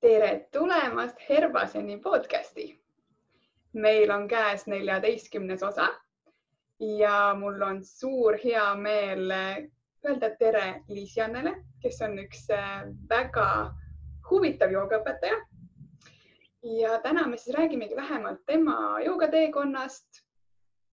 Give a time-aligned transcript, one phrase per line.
[0.00, 2.80] tere tulemast Herbaseni podcasti.
[3.72, 5.88] meil on käes neljateistkümnes osa
[6.98, 9.32] ja mul on suur hea meel
[10.06, 13.74] öelda tere Liis Jannele, kes on üks äh, väga
[14.30, 15.40] huvitav joogaõpetaja.
[16.78, 20.22] ja täna me siis räägimegi lähemalt tema joogateekonnast,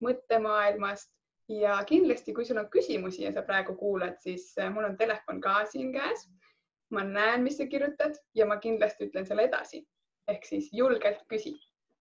[0.02, 1.12] mõttemaailmast
[1.48, 5.40] ja kindlasti, kui sul on küsimusi ja sa praegu kuulad, siis äh, mul on telefon
[5.40, 6.26] ka siin käes
[6.90, 9.86] ma näen, mis sa kirjutad ja ma kindlasti ütlen selle edasi.
[10.28, 11.54] ehk siis julgelt küsi.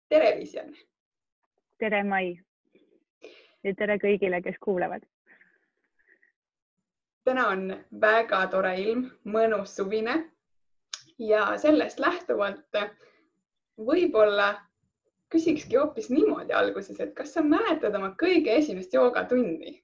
[0.10, 0.78] tere, Liis-Janne.
[1.78, 2.40] tere, Mai.
[3.64, 5.06] ja tere kõigile, kes kuulavad.
[7.24, 10.32] täna on väga tore ilm, mõnus suvine
[11.20, 12.78] ja sellest lähtuvalt
[13.78, 14.54] võib-olla
[15.30, 19.82] küsikski hoopis niimoodi alguses, et kas sa mäletad oma kõige esimest joogatundi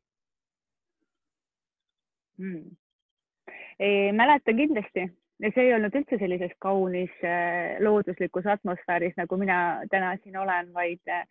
[3.82, 4.16] hmm.?
[4.16, 5.10] mäletan kindlasti
[5.42, 10.70] ja see ei olnud üldse sellises kaunis äh, looduslikus atmosfääris, nagu mina täna siin olen,
[10.74, 11.24] vaid äh,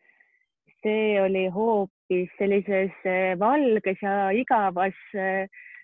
[0.83, 4.99] see oli hoopis sellises äh, valges ja igavas,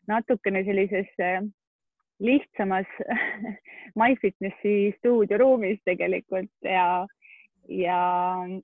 [0.09, 1.11] natukene sellises
[2.23, 2.91] lihtsamas
[4.01, 7.07] MyFitnessi stuudioruumis tegelikult ja,
[7.69, 8.01] ja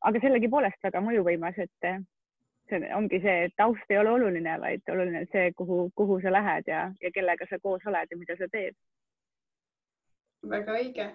[0.00, 1.92] aga sellegipoolest väga mõjuvõimas, et
[2.72, 6.32] see ongi see, et taust ei ole oluline, vaid oluline on see, kuhu, kuhu sa
[6.32, 8.76] lähed ja, ja kellega sa koos oled ja mida sa teed.
[10.50, 11.08] väga õige,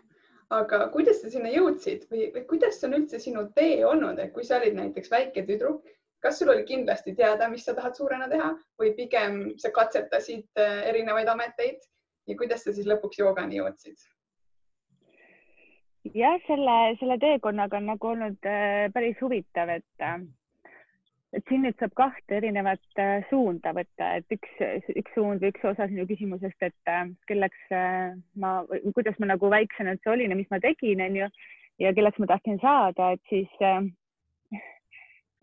[0.55, 4.45] aga kuidas sa sinna jõudsid või, või kuidas on üldse sinu tee olnud, et kui
[4.47, 5.89] sa olid näiteks väike tüdruk,
[6.23, 10.85] kas sul oli kindlasti teada, mis sa tahad suurena teha või pigem sa katsetasid äh,
[10.91, 11.83] erinevaid ameteid
[12.27, 13.97] ja kuidas sa siis lõpuks joogani jõudsid?
[16.15, 20.21] jah, selle, selle teekonnaga on nagu olnud äh, päris huvitav, et äh,
[21.37, 24.53] et siin nüüd saab kahte erinevat äh, suunda võtta, et üks,
[24.97, 28.53] üks suund või üks osa sinu küsimusest, et äh, kelleks äh, ma,
[28.95, 31.27] kuidas ma nagu väiksena üldse olin ja mis ma tegin, onju,
[31.83, 33.53] ja kelleks ma tahtsin saada, et siis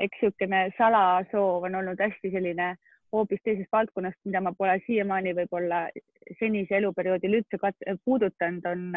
[0.02, 2.72] eks niisugune salasoov on olnud hästi selline
[3.14, 5.84] hoopis teisest valdkonnast, mida ma pole siiamaani võib-olla
[6.40, 7.60] senise eluperioodil üldse
[8.02, 8.90] puudutanud, on,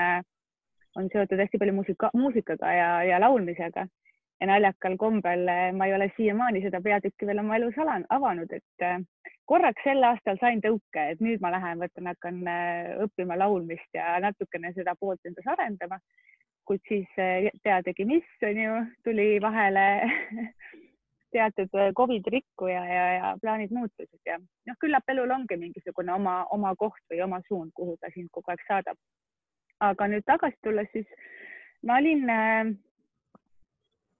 [0.98, 3.86] on seotud hästi palju muusika, muusikaga ja, ja laulmisega
[4.42, 8.86] ja naljakal kombel eh, ma ei ole siiamaani seda peatükki veel oma elus avanud, et
[8.86, 8.98] eh,
[9.46, 14.18] korraks sel aastal sain tõuke, et nüüd ma lähen, võtan, hakkan eh, õppima laulmist ja
[14.24, 16.00] natukene seda poolt endas arendama.
[16.68, 17.08] kuid siis
[17.64, 18.72] teadagi, mis on ju,
[19.04, 19.84] tuli vahele
[21.32, 26.42] teatud Covid rikku ja, ja, ja plaanid muutusid ja noh, küllap elul ongi mingisugune oma,
[26.52, 29.00] oma koht või oma suund, kuhu ta sind kogu aeg saadab.
[29.80, 31.08] aga nüüd tagasi tulles, siis
[31.88, 32.28] ma olin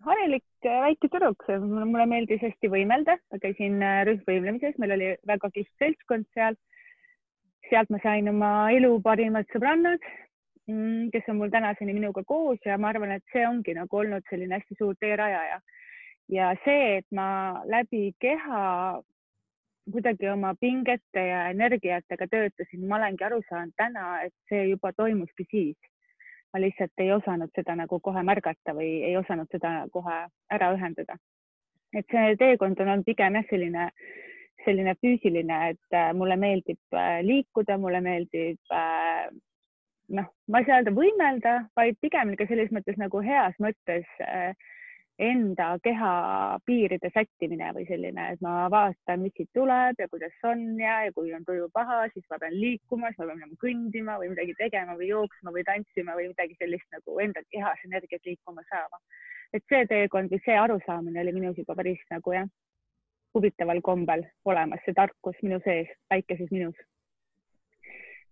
[0.06, 5.50] harilik äh, väike tüdruk, mulle meeldis hästi võimelda, ma käisin äh, rühmvõimlemises, meil oli väga
[5.54, 6.58] kihvt seltskond seal.
[7.70, 10.04] sealt ma sain oma elu parimad sõbrannad,
[10.70, 12.60] mm, kes on mul tänaseni minuga koos.
[12.66, 15.60] Ja ma arvan, et see ongi nagu olnud selline hästi suur teerajaja.
[16.30, 19.02] ja see, et ma läbi keha
[19.92, 25.48] kuidagi oma pingete ja energiatega töötasin, ma olengi aru saanud täna, et see juba toimuski
[25.52, 25.78] siis
[26.54, 30.20] ma lihtsalt ei osanud seda nagu kohe märgata või ei osanud seda kohe
[30.54, 31.18] ära ühendada.
[31.96, 33.90] et see teekond on olnud pigem jah, selline,
[34.66, 39.30] selline füüsiline, et äh, mulle meeldib äh, liikuda, mulle meeldib äh,
[40.10, 44.52] noh, ma ei saa öelda võimelda, vaid pigem ikka selles mõttes nagu heas mõttes äh,
[45.18, 46.12] enda keha
[46.66, 51.14] piiride sättimine või selline, et ma vaatan, mis siit tuleb ja kuidas on ja, ja
[51.16, 54.54] kui on tuju paha, siis ma pean liikuma, siis ma pean minema kõndima või midagi
[54.60, 59.02] tegema või jooksma või tantsima või midagi sellist nagu enda kehas energiat liikuma saama.
[59.54, 62.48] et see teekond või see arusaamine oli minus juba päris nagu jah,
[63.34, 66.78] huvitaval kombel olemas, see tarkus minu sees, väikeses minus.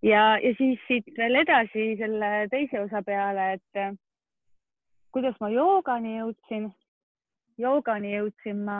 [0.04, 3.98] ja, ja siis siit veel edasi selle teise osa peale, et
[5.16, 6.66] kuidas ma joogani jõudsin?
[7.58, 8.80] joogani jõudsin ma,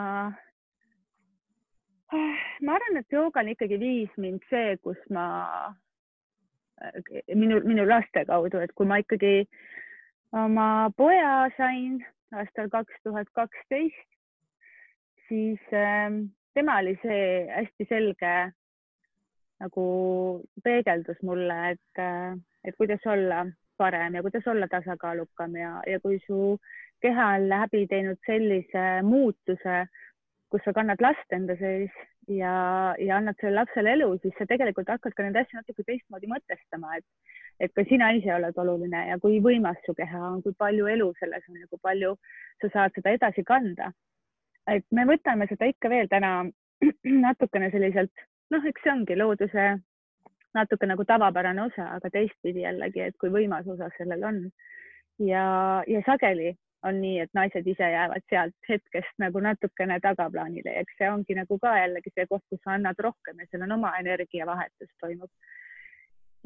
[2.12, 5.24] ma arvan, et joogani ikkagi viis mind see, kus ma,
[7.32, 9.46] minu, minu laste kaudu, et kui ma ikkagi
[10.36, 12.02] oma poja sain
[12.36, 14.08] aastal kaks tuhat kaksteist,
[15.30, 16.20] siis äh,
[16.52, 18.34] tema oli see hästi selge
[19.64, 19.86] nagu
[20.60, 26.18] peegeldus mulle, et, äh, et kuidas olla parem ja kuidas olla tasakaalukam ja, ja kui
[26.26, 26.58] su
[27.04, 29.86] keha on läbi teinud sellise muutuse,
[30.50, 31.90] kus sa kannad last enda sees
[32.28, 36.30] ja, ja annad sellele lapsele elu, siis sa tegelikult hakkad ka neid asju natuke teistmoodi
[36.30, 37.06] mõtestama, et,
[37.60, 41.10] et ka sina ise oled oluline ja kui võimas su keha on, kui palju elu
[41.20, 42.14] selles on ja kui palju
[42.62, 43.92] sa saad seda edasi kanda.
[44.66, 46.30] et me võtame seda ikka veel täna
[47.26, 49.66] natukene selliselt, noh, eks see ongi looduse
[50.54, 54.46] natuke nagu tavapärane osa, aga teistpidi jällegi, et kui võimas osa sellel on.
[55.18, 56.54] ja, ja sageli
[56.84, 61.36] on nii, et naised ise jäävad sealt hetkest nagu natukene tagaplaanile ja eks see ongi
[61.38, 65.30] nagu ka jällegi see koht, kus sa annad rohkem ja seal on oma energiavahetus toimub.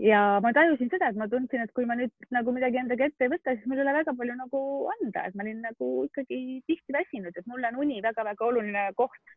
[0.00, 3.26] ja ma tajusin seda, et ma tundsin, et kui ma nüüd nagu midagi endaga ette
[3.26, 4.62] ei võta, siis mul ei ole väga palju nagu
[4.94, 9.37] anda, et ma olin nagu ikkagi tihti väsinud, et mulle on uni väga-väga oluline koht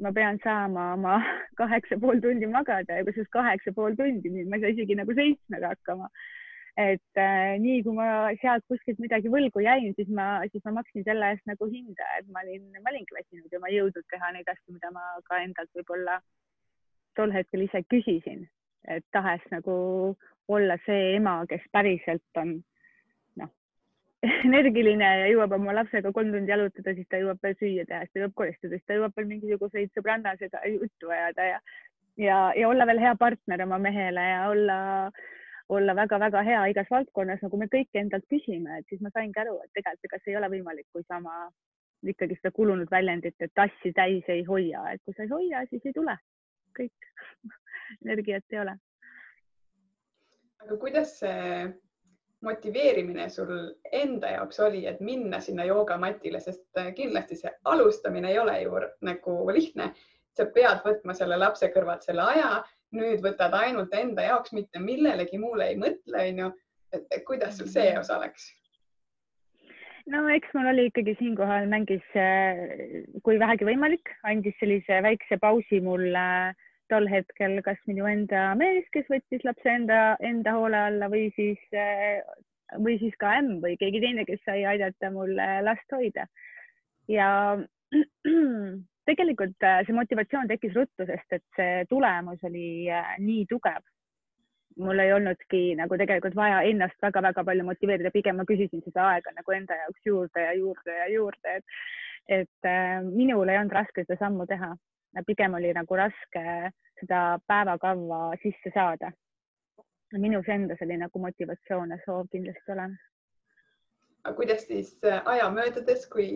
[0.00, 1.14] ma pean saama oma
[1.60, 5.16] kaheksa pool tundi magada ja kusjuures kaheksa pool tundi, nüüd ma ei saa isegi nagu
[5.18, 6.08] seitsmega hakkama.
[6.80, 8.06] et äh, nii kui ma
[8.40, 12.28] sealt kuskilt midagi võlgu jäin, siis ma, siis ma maksin selle eest nagu hinda, et
[12.32, 15.42] ma olin, ma olingi väsinud ja ma ei jõudnud teha neid asju, mida ma ka
[15.44, 16.20] endalt võib-olla
[17.18, 18.46] tol hetkel ise küsisin,
[18.88, 19.74] et tahes nagu
[20.48, 22.56] olla see ema, kes päriselt on
[24.22, 28.12] energiline ja jõuab oma lapsega kolm tundi jalutada, siis ta jõuab veel süüa teha, siis
[28.12, 31.60] ta jõuab koristada, siis ta jõuab veel mingisuguseid sõbrannasega juttu ajada ja,
[32.20, 34.78] ja, ja olla veel hea partner oma mehele ja olla,
[35.72, 39.56] olla väga-väga hea igas valdkonnas, nagu me kõik endalt küsime, et siis ma saingi aru,
[39.64, 41.48] et tegelikult ega see ei ole võimalik, kui sa oma
[42.04, 45.84] ikkagi seda kulunud väljendit, et tassi täis ei hoia, et kui sa ei hoia, siis
[45.88, 46.16] ei tule,
[46.76, 47.12] kõik
[48.04, 48.76] energiat ei ole.
[50.60, 51.70] aga kuidas see
[52.42, 53.52] motiveerimine sul
[53.92, 58.80] enda jaoks oli, et minna sinna joogamatile, sest äh, kindlasti see alustamine ei ole ju
[59.06, 59.92] nagu lihtne.
[60.30, 62.62] sa pead võtma selle lapse kõrvalt selle aja,
[62.94, 66.52] nüüd võtad ainult enda jaoks, mitte millelegi muule ei mõtle, onju.
[66.92, 68.48] et kuidas sul see osa läks?
[70.06, 75.82] no eks mul oli ikkagi siinkohal mängis, äh, kui vähegi võimalik, andis sellise väikse pausi
[75.84, 81.08] mulle äh, tol hetkel kas minu enda mees, kes võttis lapse enda, enda hoole alla
[81.12, 81.60] või siis,
[82.78, 85.34] või siis ka ämm või keegi teine, kes sai aidata mul
[85.66, 86.26] last hoida.
[87.08, 87.30] ja
[89.10, 93.82] tegelikult äh, see motivatsioon tekkis ruttu, sest et see tulemus oli äh, nii tugev.
[94.80, 99.32] mul ei olnudki nagu tegelikult vaja ennast väga-väga palju motiveerida, pigem ma küsisin seda aega
[99.36, 101.82] nagu enda jaoks juurde ja juurde ja juurde, et,
[102.38, 104.70] et äh, minul ei olnud raske seda sammu teha
[105.26, 106.44] pigem oli nagu raske
[107.00, 109.12] seda päevakava sisse saada.
[110.12, 113.00] minus endas oli nagu motivatsioon ja soov kindlasti olemas.
[114.24, 116.28] aga kuidas siis äh, aja möödudes, kui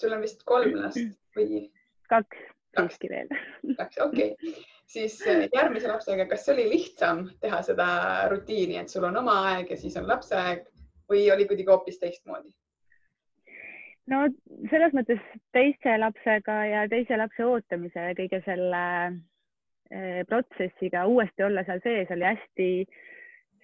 [0.00, 1.00] sul on vist kolm last
[1.36, 1.70] või?
[2.08, 2.42] kaks,
[2.76, 3.32] siiski veel.
[3.76, 4.54] kaks, okei okay.,
[4.86, 7.88] siis äh, järgmise lapsega, kas oli lihtsam teha seda
[8.30, 10.66] rutiini, et sul on oma aeg ja siis on lapse aeg
[11.10, 12.52] või oli kuidagi hoopis teistmoodi?
[14.10, 14.24] No
[14.70, 15.20] selles mõttes
[15.54, 18.82] teise lapsega ja teise lapse ootamise ja kõige selle
[19.90, 22.68] eh, protsessiga uuesti olla seal sees oli hästi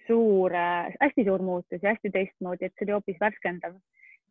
[0.07, 0.55] suur,
[1.01, 3.75] hästi suur muutus ja hästi teistmoodi, et see oli hoopis värskendav.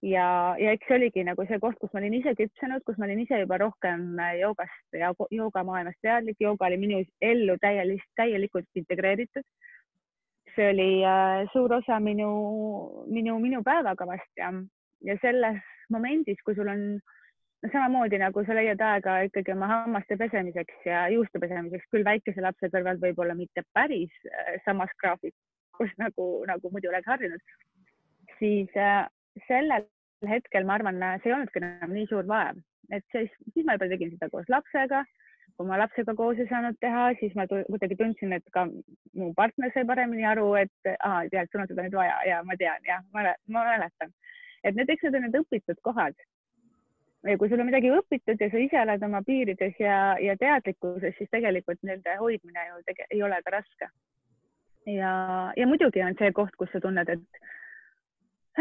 [0.02, 3.08] ja, ja eks see oligi nagu see koht, kus ma olin ise küpsenud, kus ma
[3.08, 9.44] olin ise juba rohkem joogast ja joogamaailmast teadlik, jooga oli minu ellu täielikult, täielikult integreeritud.
[10.56, 12.28] see oli äh, suur osa minu,
[13.12, 14.52] minu, minu päevakavast ja,
[15.04, 15.60] ja selles
[15.92, 16.86] momendis, kui sul on
[17.62, 22.44] no samamoodi nagu sa leiad aega ikkagi oma hammaste pesemiseks ja juuste pesemiseks, küll väikese
[22.44, 27.44] lapse kõrval võib-olla mitte päris äh, samas graafikus nagu, nagu muidu oleks harjunud,
[28.38, 29.04] siis äh,
[29.48, 29.86] sellel
[30.26, 32.58] hetkel ma arvan, see ei olnudki enam nii suur vaev,
[32.92, 35.04] et siis, siis ma juba tegin seda koos lapsega.
[35.56, 38.66] kui ma lapsega koos ei saanud teha, siis ma kuidagi tundsin, et ka
[39.16, 42.56] mu partner sai paremini aru, et aa, tead, sul on seda nüüd vaja ja ma
[42.60, 44.12] tean ja ma, ma mäletan
[44.66, 46.16] et need, eks need on need õpitud kohad.
[47.26, 51.16] ja kui sul on midagi õpitud ja sa ise oled oma piirides ja, ja teadlikkuses,
[51.18, 53.90] siis tegelikult nende hoidmine ju tege, ei ole ka raske.
[54.90, 55.12] ja,
[55.56, 57.40] ja muidugi on see koht, kus sa tunned, et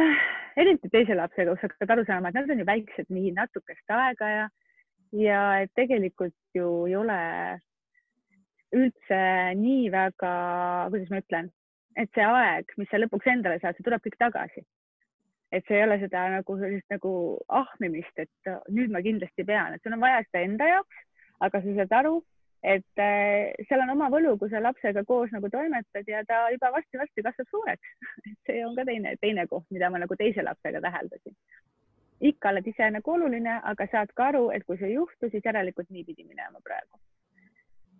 [0.01, 0.23] äh,
[0.63, 4.31] eriti teise lapsega, kus hakkad aru saama, et nad on ju väiksed nii natukest aega
[4.33, 4.47] ja,
[5.25, 7.19] ja et tegelikult ju ei ole
[8.75, 9.19] üldse
[9.57, 10.31] nii väga,
[10.91, 11.53] kuidas ma ütlen,
[11.95, 14.65] et see aeg, mis sa lõpuks endale saad, see tuleb kõik tagasi
[15.55, 17.11] et see ei ole seda nagu sellist nagu
[17.61, 21.03] ahmimist, et nüüd ma kindlasti pean, et sul on vaja seda enda jaoks,
[21.47, 22.15] aga sa saad aru,
[22.75, 26.73] et äh, seal on oma võlu, kui sa lapsega koos nagu toimetad ja ta juba
[26.75, 27.95] varsti-varsti kasvab suureks.
[28.49, 31.37] see on ka teine, teine koht, mida ma nagu teise lapsega täheldasin.
[32.25, 35.45] ikka oled ise nagu oluline, aga saad ka aru, et kui see ei juhtu, siis
[35.45, 36.97] järelikult niipidi minema praegu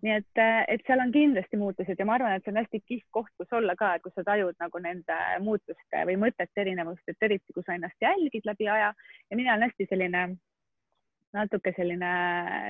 [0.06, 2.82] nii et, äh, et seal on kindlasti muutused ja ma arvan, et see on hästi
[2.86, 7.02] kihvt koht, kus olla ka, et kus sa tajud nagu nende muutuste või mõtete erinevust,
[7.10, 8.92] et eriti kui sa ennast jälgid läbi aja.
[9.30, 10.28] Ja mina olen hästi selline
[11.36, 12.12] natuke selline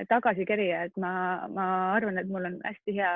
[0.09, 1.11] tagasikerija, et ma,
[1.53, 3.13] ma arvan, et mul on hästi hea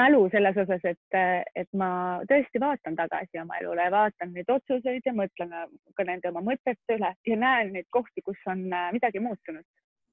[0.00, 1.18] mälu selles osas, et,
[1.54, 1.90] et ma
[2.30, 5.52] tõesti vaatan tagasi oma elule, vaatan neid otsuseid ja mõtlen
[5.94, 8.64] ka nende oma mõtete üle ja näen neid kohti, kus on
[8.96, 9.66] midagi muutunud.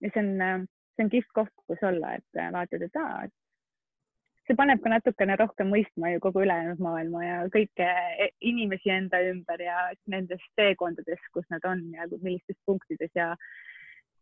[0.04, 3.36] Ja see on see on kihvt koht, kus olla, et äh, vaatad, et aa, et
[4.48, 9.22] see paneb ka natukene rohkem mõistma ju kogu ülejäänud maailma ja kõiki e-, inimesi enda
[9.30, 13.36] ümber ja nendes teekondades, kus nad on ja millistes punktides ja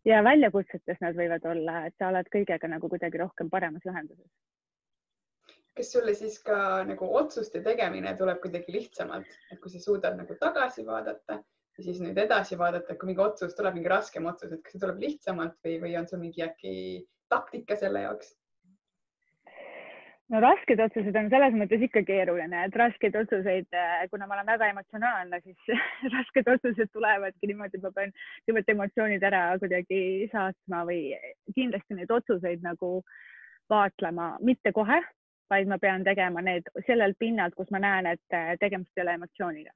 [0.08, 4.30] ja väljakutsetes nad võivad olla, et sa oled kõigega nagu kuidagi rohkem paremas ühenduses.
[5.80, 10.36] kas sulle siis ka nagu otsuste tegemine tuleb kuidagi lihtsamalt, et kui sa suudad nagu
[10.40, 11.40] tagasi vaadata
[11.80, 14.82] ja siis nüüd edasi vaadata, kui mingi otsus tuleb, mingi raskem otsus, et kas see
[14.84, 16.74] tuleb lihtsamalt või, või on sul mingi äkki
[17.32, 18.36] taktika selle jaoks?
[20.30, 24.52] no rasked otsused on selles mõttes ikka keeruline, et raskeid otsuseid, äh, kuna ma olen
[24.52, 25.72] väga emotsionaalne, siis
[26.16, 30.02] rasked otsused tulevadki niimoodi, et ma pean kõigepealt emotsioonid ära kuidagi
[30.34, 31.16] saatma või
[31.56, 33.00] kindlasti neid otsuseid nagu
[33.72, 35.00] vaatlema, mitte kohe,
[35.50, 39.18] vaid ma pean tegema need sellelt pinnalt, kus ma näen, et äh, tegemist ei ole
[39.18, 39.74] emotsiooniga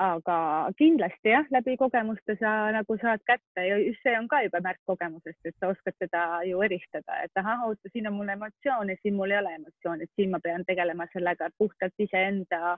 [0.00, 0.36] aga
[0.78, 4.80] kindlasti jah, läbi kogemuste sa nagu saad kätte ja just see on ka juba märk
[4.90, 9.14] kogemusest, et sa oskad seda ju eristada, et ahah, oota, siin on mul emotsioone, siin
[9.14, 12.76] mul ei ole emotsiooni, siin ma pean tegelema sellega puhtalt iseenda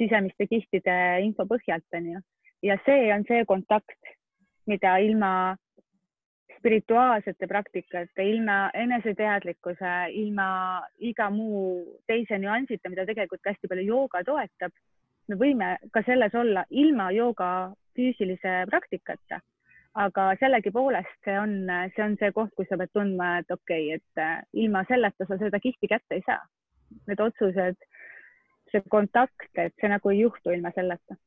[0.00, 2.20] sisemiste kihtide info põhjalt onju.
[2.62, 4.12] ja see on see kontakt,
[4.66, 5.56] mida ilma
[6.58, 14.76] spirituaalsete praktikate, ilma eneseteadlikkuse, ilma iga muu teise nüansita, mida tegelikult hästi palju jooga toetab
[15.28, 17.48] me võime ka selles olla ilma jooga
[17.96, 19.40] füüsilise praktikata,
[20.04, 21.56] aga sellegipoolest see on,
[21.94, 25.28] see on see koht, kus sa pead tundma, et okei okay,, et äh, ilma selleta
[25.28, 26.40] sa seda kihti kätte ei saa.
[27.08, 27.78] Need otsused,
[28.72, 31.18] see kontakt, et see nagu ei juhtu ilma selleta.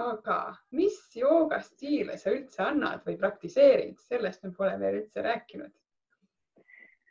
[0.00, 5.72] aga mis joogastiile sa üldse annad või praktiseerid, sellest me pole veel üldse rääkinud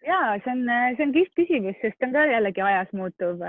[0.08, 0.62] ja see on,
[0.96, 3.44] see on kihvt küsimus, sest on ka jällegi ajas muutuv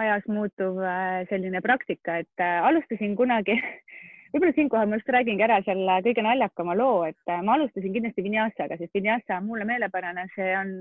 [0.00, 3.56] ajas muutuv äh, selline praktika, et äh, alustasin kunagi
[4.32, 8.24] võib-olla siinkohal ma just räägingi ära selle kõige naljakama loo, et äh, ma alustasin kindlasti
[8.24, 10.78] vinyasaga, sest vinyasa on mulle meelepärane, see on,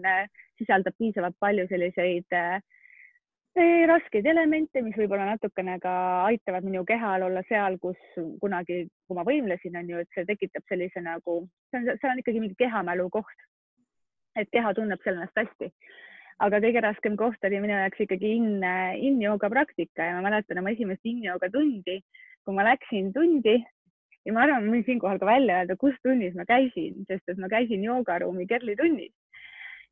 [0.61, 2.39] sisaldab piisavalt palju selliseid
[3.89, 5.93] raskeid elemente, mis võib-olla natukene ka
[6.29, 7.99] aitavad minu kehal olla seal, kus
[8.39, 12.21] kunagi, kui ma võimlesin, on ju, et see tekitab sellise nagu, see on, see on
[12.21, 13.47] ikkagi mingi kehamälu koht.
[14.39, 15.67] et keha tunneb seal ennast hästi
[16.45, 18.65] aga kõige raskem koht oli minu jaoks ikkagi in,
[19.09, 21.99] in-jooga praktika ja ma mäletan oma esimest in-jooga tundi,
[22.45, 23.59] kui ma läksin tundi.
[24.25, 27.41] Ja ma arvan, ma võin siinkohal ka välja öelda, kus tunnis ma käisin, sest et
[27.41, 29.13] ma käisin joogaruumi Kerli tunnis.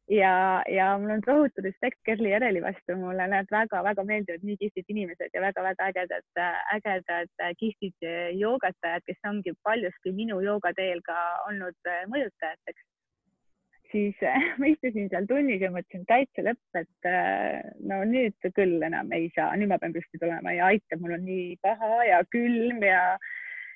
[0.10, 4.94] ja, ja mul on tohutu respekt Kerli Järeli vastu, mulle need väga-väga meeldivad nii kihvtid
[4.94, 6.44] inimesed ja väga-väga ägedad,
[6.75, 8.10] ägedad kihvtid
[8.41, 11.18] joogatajad, kes ongi paljuski minu joogateel ka
[11.50, 12.86] olnud mõjutajateks
[13.91, 14.15] siis
[14.60, 19.29] ma istusin seal tunnis ja mõtlesin täitsa lõpp, et äh, no nüüd küll enam ei
[19.36, 23.03] saa, nüüd ma pean püsti tulema ja aitab, mul on nii paha ja külm ja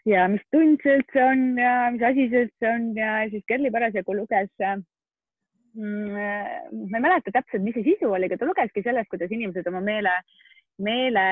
[0.10, 3.72] ja mis tund see üldse on ja mis asi see üldse on ja siis Kerli
[3.72, 6.18] parasjagu luges mm,.
[6.90, 9.82] ma ei mäleta täpselt, mis see sisu oli, aga ta lugeski sellest, kuidas inimesed oma
[9.86, 10.14] meele,
[10.84, 11.26] meele,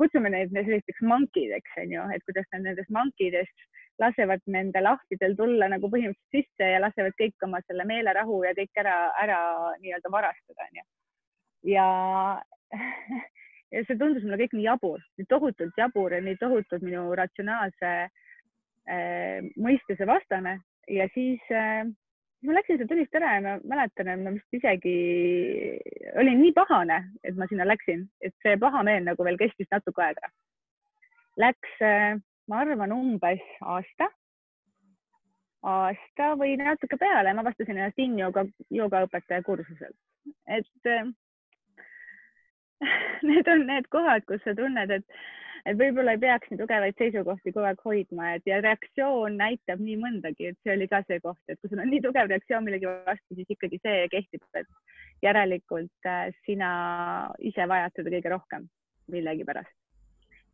[0.00, 3.68] kutsume neid sellisteks mankideks, onju, et kuidas nad nendest mankidest
[4.02, 8.82] lasevad nende lahtidel tulla nagu põhimõtteliselt sisse ja lasevad kõik oma selle meelerahu ja kõik
[8.84, 9.38] ära, ära
[9.82, 10.84] nii-öelda varastada, onju.
[11.74, 11.86] ja
[13.72, 17.92] ja see tundus mulle kõik nii jabur, nii tohutult jabur ja nii tohutult minu ratsionaalse
[18.02, 20.58] äh, mõistuse vastane
[20.90, 21.84] ja siis äh,
[22.46, 24.96] ma läksin sealt tunnist ära ja ma mäletan, et ma vist isegi
[26.18, 30.32] olin nii pahane, et ma sinna läksin, et see pahameel nagu veel kestis natuke aega.
[31.40, 32.18] Läks äh,
[32.50, 34.08] ma arvan umbes aasta,
[35.62, 39.96] aasta või natuke peale, ma vastasin ennast in-jooga, joogaõpetaja kursuselt,
[40.50, 41.06] et äh,
[43.28, 45.06] need on need kohad, kus sa tunned, et,
[45.66, 50.00] et võib-olla ei peaks nii tugevaid seisukohti kogu aeg hoidma, et ja reaktsioon näitab nii
[50.02, 52.90] mõndagi, et see oli ka see koht, et kui sul on nii tugev reaktsioon millegi
[52.90, 56.72] vastu, siis ikkagi see kehtib, et järelikult äh, sina
[57.38, 58.66] ise vajad seda kõige rohkem
[59.12, 59.81] millegipärast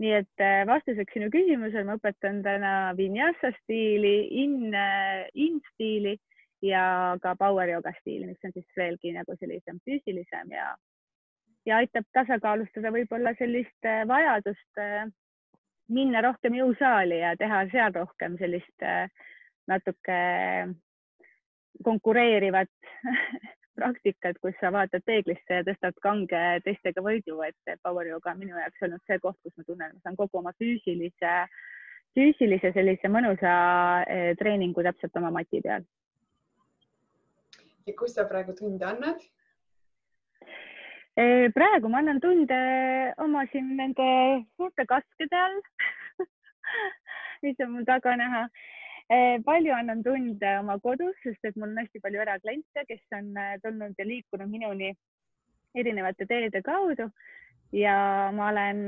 [0.02, 6.16] nii et äh, vastuseks sinu küsimusele ma õpetan täna vinyasa stiili, in, äh, in stiili
[6.62, 10.72] ja ka power yoga stiili, mis on siis veelgi nagu sellisem füüsilisem ja,
[11.66, 14.84] ja aitab tasakaalustada võib-olla sellist äh, vajadust
[15.88, 18.84] minna rohkem jõusaali ja teha seal rohkem sellist
[19.68, 20.18] natuke
[21.84, 22.70] konkureerivat
[23.78, 28.58] praktikat, kus sa vaatad peeglisse ja tõstad kange teistega võidu, et power yoga on minu
[28.58, 31.34] jaoks olnud see koht, kus ma tunnen, ma saan kogu oma füüsilise,
[32.18, 33.54] füüsilise sellise mõnusa
[34.10, 35.86] eh, treeningu täpselt oma mati peal.
[37.88, 39.22] ja kus sa praegu tunde annad?
[41.18, 42.58] Eh, praegu ma annan tunde
[43.24, 44.08] oma siin nende
[44.56, 45.56] suurte kaskede all
[47.42, 48.44] mis on mul taga näha
[49.44, 53.94] palju annan tunde oma kodus, sest et mul on hästi palju erakliente, kes on tulnud
[53.98, 54.92] ja liikunud minuni
[55.74, 57.08] erinevate teede kaudu.
[57.72, 58.86] Ja ma olen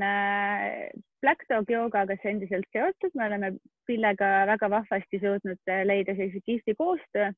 [1.21, 3.53] Black Dog joogaga endiselt seotud, me oleme
[3.87, 7.33] Pillega väga vahvasti suutnud leida sellise kihvti koostöö.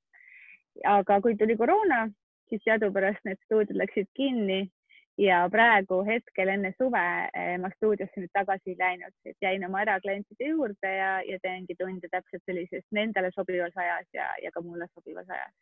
[0.84, 2.08] aga kui tuli koroona,
[2.48, 4.70] siis teadupärast need stuudiod läksid kinni
[5.18, 7.02] ja praegu hetkel enne suve
[7.60, 12.08] ma stuudiosse nüüd tagasi ei läinud, et jäin oma eraklientide juurde ja, ja teengi tunde
[12.08, 15.52] täpselt sellises nendele sobivas ajas ja, ja ka mulle sobivas ajas.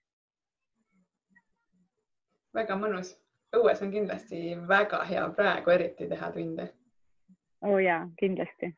[2.54, 3.14] väga mõnus,
[3.56, 6.70] õues on kindlasti väga hea praegu eriti teha tunde.
[7.64, 8.74] oo oh jaa, kindlasti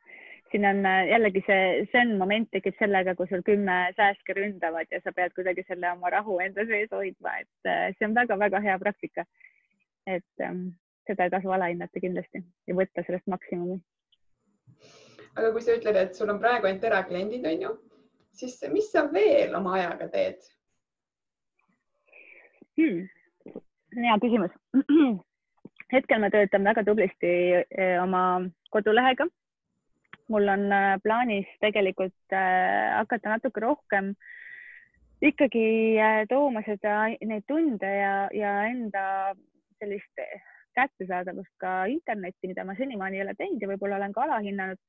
[0.52, 5.12] siin on jällegi see zen moment tekib sellega, kui sul kümme sääske ründavad ja sa
[5.16, 9.24] pead kuidagi selle oma rahu enda sees hoidma, et see on väga-väga hea praktika
[10.06, 10.68] et ähm,
[11.06, 13.80] seda ei tasu alahinnata kindlasti ja võtta sellest maksimumi.
[15.36, 17.74] aga kui sa ütled, et sul on praegu ainult erakliendid, on ju,
[18.36, 20.48] siis mis sa veel oma ajaga teed
[22.78, 23.06] hmm.?
[24.02, 24.56] hea küsimus.
[25.92, 28.42] hetkel ma töötan väga tublisti eh, oma
[28.72, 29.28] kodulehega.
[30.32, 34.14] mul on äh, plaanis tegelikult äh, hakata natuke rohkem
[35.22, 35.98] ikkagi
[36.30, 39.34] tooma seda, neid tunde ja, ja enda
[39.82, 40.24] sellist
[40.76, 44.80] kättesaadavust ka internetti, mida ma senimaani ei ole teinud ja võib-olla olen ka alahinnanud.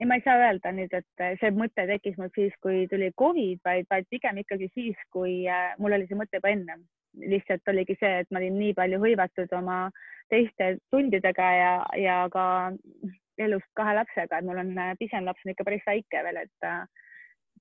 [0.00, 3.60] ja ma ei saa öelda nüüd, et see mõte tekkis mul siis, kui tuli Covid,
[3.64, 6.86] vaid, vaid pigem ikkagi siis, kui äh, mul oli see mõte juba ennem.
[7.32, 9.78] lihtsalt oligi see, et ma olin nii palju hõivatud oma
[10.30, 12.44] teiste tundidega ja, ja ka
[13.38, 16.52] elust kahe lapsega, et mul on äh, pisem laps on ikka päris väike veel, et
[16.62, 16.74] ta,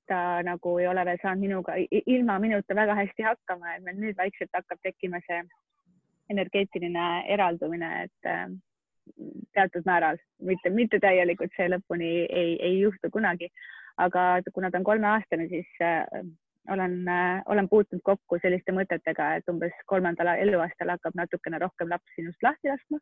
[0.07, 1.79] ta nagu ei ole veel saanud minuga,
[2.15, 5.41] ilma minuta väga hästi hakkama, et meil nüüd vaikselt hakkab tekkima see
[6.29, 8.47] energeetiline eraldumine, et äh,
[9.57, 13.51] teatud määral, mitte, mitte täielikult, see lõpuni ei, ei juhtu kunagi.
[13.99, 14.21] aga
[14.53, 16.05] kuna ta on kolmeaastane, siis äh,
[16.71, 22.13] olen äh,, olen puutunud kokku selliste mõtetega, et umbes kolmandal eluaastal hakkab natukene rohkem laps
[22.15, 22.99] sinust lahti laskma.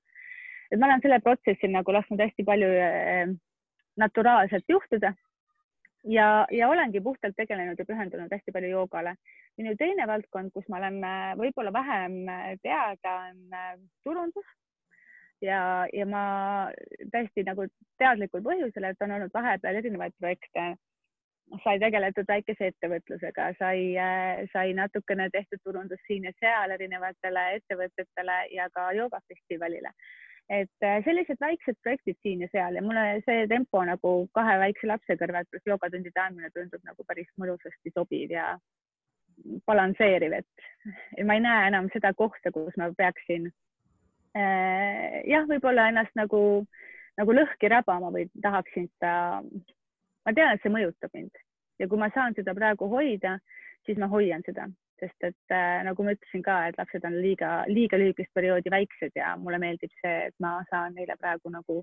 [0.71, 2.71] et ma olen selle protsessi nagu lasknud hästi palju
[3.97, 5.13] naturaalselt juhtuda
[6.03, 9.15] ja, ja olengi puhtalt tegelenud ja pühendunud hästi palju joogale.
[9.57, 14.45] minu teine valdkond, kus ma olen äh, võib-olla vähem äh, teada, on äh, turundus.
[15.41, 16.21] Ja, ja ma
[17.11, 17.67] täiesti nagu
[18.01, 20.63] teadlikul põhjusel, et on olnud vahepeal erinevaid projekte,
[21.63, 23.93] sai tegeletud väikese ettevõtlusega, sai,
[24.53, 29.93] sai natukene tehtud turundust siin ja seal erinevatele ettevõtetele ja ka joogafestivalile
[30.49, 34.87] et äh, sellised väiksed projektid siin ja seal ja mulle see tempo nagu kahe väikse
[34.87, 38.53] lapse kõrvalt pluss joogatundide andmine tundub nagu päris mõnusasti sobiv ja
[39.67, 43.49] balansseeriv, et ma ei näe enam seda kohta, kus ma peaksin
[44.37, 46.41] äh, jah, võib-olla ennast nagu,
[47.19, 51.43] nagu lõhki rabama või tahaksin seda, ma tean, et see mõjutab mind.
[51.77, 53.35] Ja kui ma saan seda praegu hoida,
[53.85, 54.65] siis ma hoian seda
[55.01, 59.17] sest et äh, nagu ma ütlesin ka, et lapsed on liiga, liiga lühikest perioodi väiksed
[59.17, 61.81] ja mulle meeldib see, et ma saan neile praegu nagu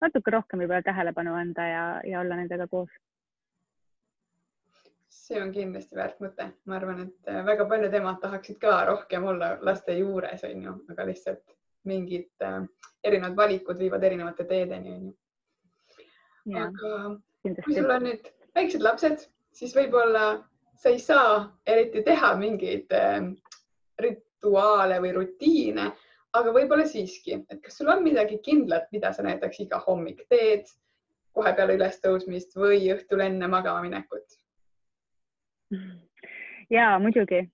[0.00, 2.90] natuke rohkem võib-olla tähelepanu anda ja, ja olla nendega koos.
[5.10, 9.24] see on kindlasti väärt mõte, ma arvan, et äh, väga paljud emad tahaksid ka rohkem
[9.32, 12.62] olla laste juures, on ju, aga lihtsalt mingid äh,
[13.04, 16.62] erinevad valikud viivad erinevate teedeni, on ju.
[16.64, 16.94] aga
[17.62, 20.24] kui sul on nüüd väiksed lapsed, siis võib-olla
[20.80, 23.18] sa ei saa eriti teha mingeid äh,
[24.00, 25.90] rituaale või rutiine,
[26.32, 30.70] aga võib-olla siiski, et kas sul on midagi kindlat, mida sa näiteks iga hommik teed
[31.36, 34.38] kohe peale ülestõusmist või õhtul enne magama minekut?
[36.70, 37.44] ja muidugi.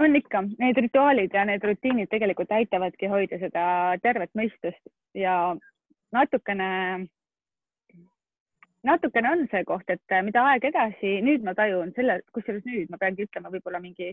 [0.00, 3.64] On ikka, need rituaalid ja need rutiinid tegelikult aitavadki hoida seda
[4.02, 4.80] tervet mõistust
[5.14, 5.52] ja
[6.16, 6.70] natukene
[8.86, 12.90] natukene on see koht, et äh, mida aeg edasi, nüüd ma tajun selle, kusjuures nüüd
[12.90, 14.12] ma peangi ütlema, võib-olla mingi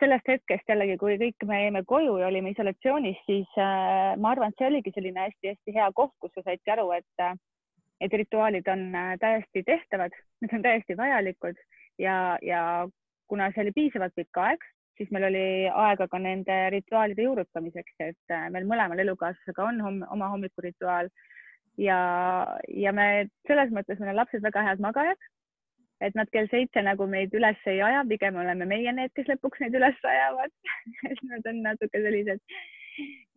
[0.00, 4.50] sellest hetkest jällegi, kui kõik me jäime koju ja olime isolatsioonis, siis äh, ma arvan,
[4.52, 7.34] et see oligi selline hästi-hästi hea koht, kus sa saidki aru, et, äh,
[8.04, 11.60] et rituaalid on äh, täiesti tehtavad, need on täiesti vajalikud
[12.02, 12.62] ja, ja
[13.30, 14.66] kuna see oli piisavalt pikk aeg,
[14.98, 20.30] siis meil oli aega ka nende rituaalide juurutamiseks, et meil mõlemal elukaaslasega on hom oma
[20.34, 21.10] hommikurituaal
[21.80, 22.00] ja,
[22.68, 23.06] ja me
[23.48, 25.28] selles mõttes, meil on lapsed väga head magajad,
[26.04, 29.62] et nad kell seitse nagu meid üles ei aja, pigem oleme meie need, kes lõpuks
[29.62, 30.52] neid üles ajavad
[31.10, 32.42] et nad on natuke sellised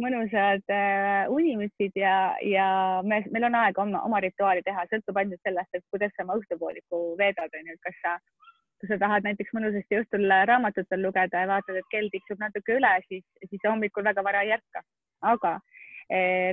[0.02, 2.68] mõnusad äh, unimütsid ja, ja
[3.06, 6.38] me, meil on aega oma, oma rituaali teha, sõltub ainult sellest, et kuidas sa oma
[6.38, 8.14] õhtupooliku veedad, onju, et kas sa,
[8.78, 12.78] kui sa tahad näiteks mõnusasti õhtul raamatut veel lugeda ja vaatad, et kell tiksub natuke
[12.78, 14.86] üle, siis, siis hommikul väga vara ei ärka.
[15.26, 15.58] aga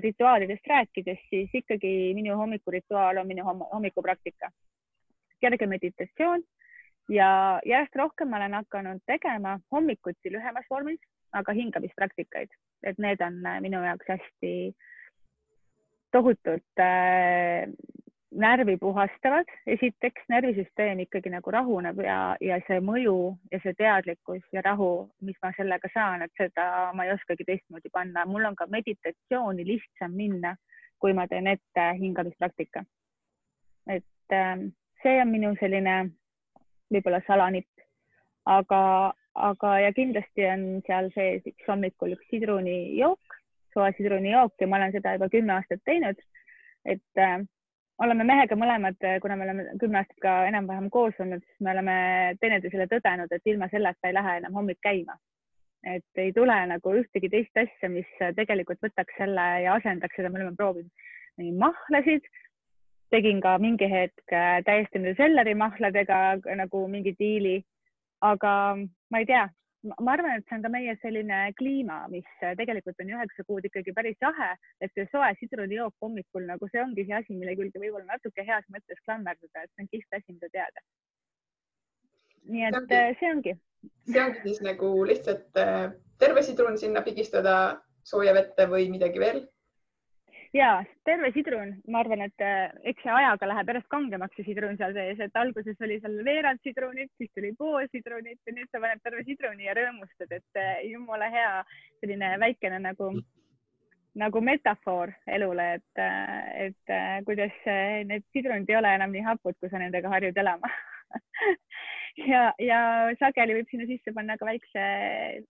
[0.02, 4.50] rituaalidest rääkides, siis ikkagi minu hommikurituaal on minu hommikupraktika.
[5.40, 6.42] kerge meditatsioon,
[7.08, 11.00] ja järjest rohkem ma olen hakanud tegema hommikuti lühemas vormis,
[11.32, 14.52] aga hingamispraktikaid, et need on äh, minu jaoks hästi
[16.12, 17.66] tohutult äh,
[18.34, 19.44] närvi puhastavad.
[19.66, 23.16] esiteks närvisüsteem ikkagi nagu rahuneb ja, ja see mõju
[23.52, 27.92] ja see teadlikkus ja rahu, mis ma sellega saan, et seda ma ei oskagi teistmoodi
[27.92, 28.26] panna.
[28.26, 30.56] mul on ka meditatsiooni lihtsam minna,
[30.98, 32.84] kui ma teen ette hingamispraktika.
[33.88, 34.58] et äh,
[35.02, 35.96] see on minu selline
[36.92, 37.70] võib-olla salanipp,
[38.46, 43.40] aga, aga ja kindlasti on seal sees üks hommikul üks sidrunijook,
[43.74, 46.18] soe sidrunijook ja ma olen seda juba kümme aastat teinud.
[46.84, 47.40] et äh,
[48.02, 51.94] oleme mehega mõlemad, kuna me oleme kümme aastat ka enam-vähem koos olnud, siis me oleme
[52.40, 55.18] teineteisele tõdenud, et ilma selleta ei lähe enam hommik käima.
[55.84, 60.40] et ei tule nagu ühtegi teist asja, mis tegelikult võtaks selle ja asendaks seda, me
[60.40, 60.90] oleme proovinud
[61.58, 62.24] mahlasid
[63.10, 66.20] tegin ka mingi hetk äh, täiesti nende sellerimahladega
[66.56, 67.62] nagu mingi diili.
[68.24, 68.76] aga
[69.10, 69.48] ma ei tea,
[69.84, 73.66] ma arvan, et see on ka meie selline kliima, mis äh, tegelikult on üheksa kuud
[73.68, 74.50] ikkagi päris jahe,
[74.84, 78.66] et see soe sidrunijook hommikul nagu see ongi see asi, mille külge võib-olla natuke heas
[78.74, 80.84] mõttes klammerduda, et see on kihvt asi, mida teada.
[82.54, 83.56] nii et see ongi, äh, see ongi.
[84.12, 85.62] see ongi siis nagu lihtsalt
[86.22, 87.56] terve sidrun sinna pigistada
[88.04, 89.44] sooja vette või midagi veel
[90.54, 90.68] ja
[91.04, 94.94] terve sidrun, ma arvan, et äh, eks see ajaga läheb järjest kangemaks, see sidrun seal
[94.96, 99.02] sees, et alguses oli seal veerand sidrunit, siis tuli pool sidrunit ja nüüd sa paned
[99.02, 101.50] terve sidruni ja rõõmustad, et äh, jumala hea
[101.98, 103.10] selline väikene nagu,
[104.22, 107.62] nagu metafoor elule, et, äh, et kuidas
[108.06, 110.70] need sidrunid ei ole enam nii hapud, kui sa nendega harjud elama
[112.32, 112.80] ja, ja
[113.18, 114.90] sageli võib sinna sisse panna ka väikse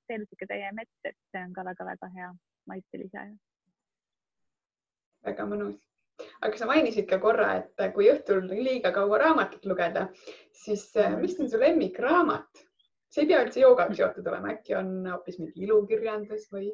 [0.09, 2.37] teelusikatäie mett, et see on ka väga-väga hea
[2.73, 3.35] maitselise
[5.27, 5.81] väga mõnus.
[6.47, 10.09] aga sa mainisid ka korra, et kui õhtul liiga kaua raamatut lugeda,
[10.65, 11.21] siis mhm.
[11.21, 12.65] mis on su lemmikraamat?
[13.15, 16.73] see ei pea üldse joogaga seotud olema, äkki on hoopis mingi ilukirjandus või?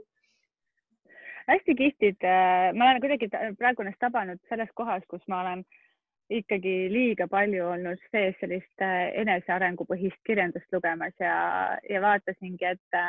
[1.50, 5.64] hästi kihvtid, eh, ma olen kuidagi praegu ennast tabanud selles kohas, kus ma olen
[6.30, 8.84] ikkagi liiga palju olnud sees sellist
[9.22, 11.34] enesearengupõhist kirjandust lugemas ja,
[11.90, 13.00] ja vaatasingi, et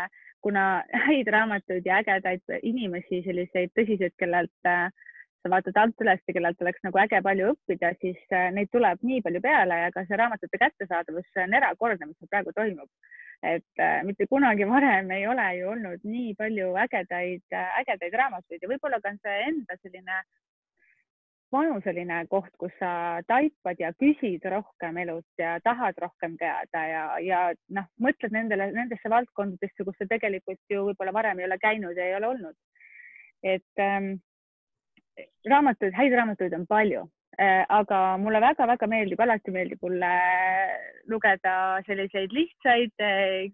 [0.42, 0.66] kuna
[1.08, 4.90] häid raamatuid ja ägedaid inimesi, selliseid tõsiseid, kellelt äh,
[5.42, 9.24] sa vaatad alt üles kellelt oleks nagu äge palju õppida, siis äh, neid tuleb nii
[9.26, 12.90] palju peale ja ka see raamatute kättesaadavus on erakordne, mis praegu toimub.
[13.42, 18.62] et äh, mitte kunagi varem ei ole ju olnud nii palju ägedaid, äh, ägedaid raamatuid
[18.62, 20.22] ja võib-olla ka on see enda selline
[21.52, 27.42] vanuseline koht, kus sa taipad ja küsid rohkem elust ja tahad rohkem teada ja, ja
[27.76, 32.08] noh, mõtled nendele, nendesse valdkondadesse, kus sa tegelikult ju võib-olla varem ei ole käinud ja
[32.08, 32.58] ei ole olnud.
[33.44, 34.14] et ähm,
[35.50, 37.06] raamatuid, häid raamatuid on palju,
[37.40, 40.12] äh, aga mulle väga-väga meeldib, alati meeldib mulle
[41.12, 41.56] lugeda
[41.88, 43.50] selliseid lihtsaid äh,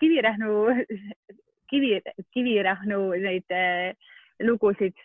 [0.00, 0.52] kivirähnu,
[1.70, 1.98] kivi,
[2.36, 3.92] kivirähnu neid äh,
[4.42, 4.96] lugusid.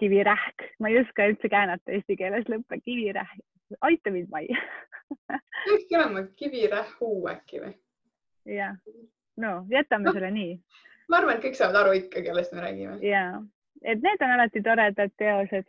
[0.00, 3.42] kivirähk, ma ei oska üldse käänata eesti keeles lõppe, kivirähk,
[3.84, 4.46] aita mind, Mai
[5.66, 7.72] peakski olema kivirähhu äkki või?
[8.56, 8.78] jah,
[9.36, 10.54] no jätame no, selle nii.
[11.12, 12.96] ma arvan, et kõik saavad aru ikka, kellest me räägime.
[13.04, 13.24] ja,
[13.82, 15.68] et need on alati toredad teosed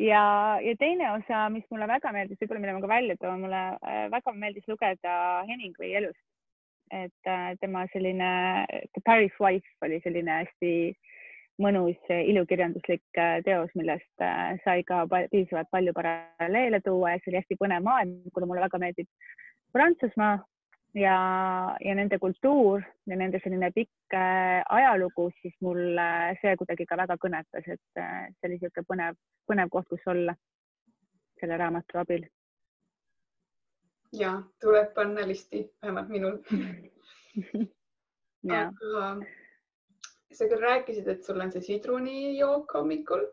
[0.00, 0.22] ja,
[0.62, 4.02] ja teine osa, mis mulle väga meeldis, võib-olla mille ma ka välja toon, mulle äh,
[4.12, 5.14] väga meeldis lugeda
[5.48, 6.20] Hemingway elust.
[6.90, 8.30] et äh, tema selline
[8.66, 10.72] The Paris Wife oli selline hästi
[11.62, 14.24] mõnus ilukirjanduslik äh, teos, millest
[14.64, 18.80] sai ka piisavalt palju paralleele tuua ja see oli hästi põnev maailm, kuna mulle väga
[18.82, 19.06] meeldib
[19.72, 20.40] Prantsusmaa
[20.94, 21.16] ja,
[21.80, 27.16] ja nende kultuur ja nende selline pikk äh, ajalugu, siis mulle see kuidagi ka väga
[27.22, 29.18] kõnetas, et äh, see oli niisugune põnev,
[29.50, 30.34] põnev koht, kus olla
[31.40, 32.24] selle raamatu abil.
[34.12, 36.40] ja tuleb panna listi, vähemalt minul.
[38.50, 39.12] Aga
[40.32, 43.26] sa küll rääkisid, et sul on see sidrunijook hommikul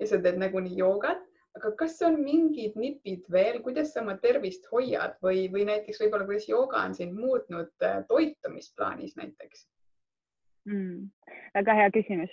[0.00, 1.22] ja sa teed nagunii joogat
[1.58, 5.16] aga kas on mingid nipid veel, kuidas sa oma tervist hoiad?
[5.24, 9.66] Või, või näiteks võib-olla, kuidas jooga on sind muutnud äh, toitumisplaanis näiteks?
[10.64, 11.10] Mm,?
[11.54, 12.30] väga hea küsimus,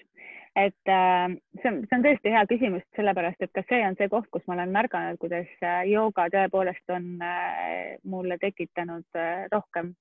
[0.56, 4.08] et äh, see on, see on tõesti hea küsimus, sellepärast et ka see on see
[4.12, 9.94] koht, kus ma olen märganud, kuidas äh, jooga tõepoolest on äh, mulle tekitanud äh, rohkem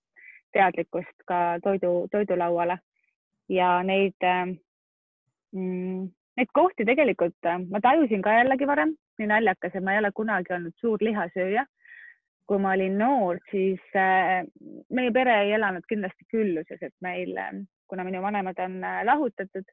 [0.54, 2.78] teadlikkust ka toidu, toidulauale.
[3.50, 4.46] Ja neid äh,
[5.52, 10.12] mm, Neid kohti tegelikult ma tajusin ka jällegi varem, nii naljakas, et ma ei ole
[10.14, 11.66] kunagi olnud suur lihasööja.
[12.50, 14.40] kui ma olin noor, siis äh,
[14.90, 17.52] meie pere ei elanud kindlasti külluses, et meil, äh,
[17.86, 19.68] kuna minu vanemad on äh, lahutatud,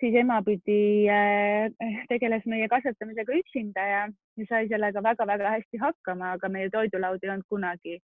[0.00, 1.04] siis ema pidi,
[2.08, 4.00] tegeles meie kasvatamisega üksinda ja
[4.48, 7.98] sai sellega väga-väga hästi hakkama, aga meie toidulaud ei olnud kunagi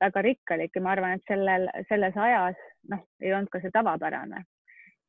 [0.00, 4.46] väga rikkalik ja ma arvan, et sellel, selles ajas noh, ei olnud ka see tavapärane.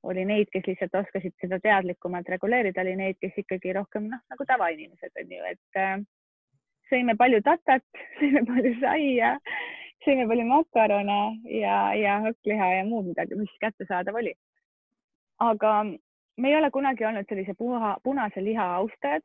[0.03, 4.47] Oli neid, kes lihtsalt oskasid seda teadlikumalt reguleerida, oli neid, kes ikkagi rohkem noh, nagu
[4.47, 5.95] tavainimesed on ju, et äh,
[6.91, 7.85] sõime palju tatat,
[8.19, 9.33] sõime palju saia,
[10.05, 11.19] sõime palju makarone
[11.59, 14.35] ja, ja hakkliha ja muud midagi, mis kättesaadav oli.
[15.43, 15.83] aga
[16.37, 19.23] me ei ole kunagi olnud sellise puha, punase liha austajad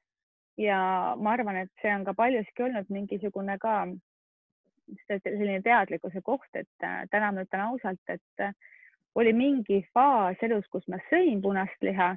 [0.58, 0.78] ja
[1.18, 3.80] ma arvan, et see on ka paljuski olnud mingisugune ka
[5.08, 8.48] selline teadlikkuse koht, et äh, täna ma ütlen ausalt, et
[9.18, 12.14] oli mingi faas elus, kus ma sõin punast liha.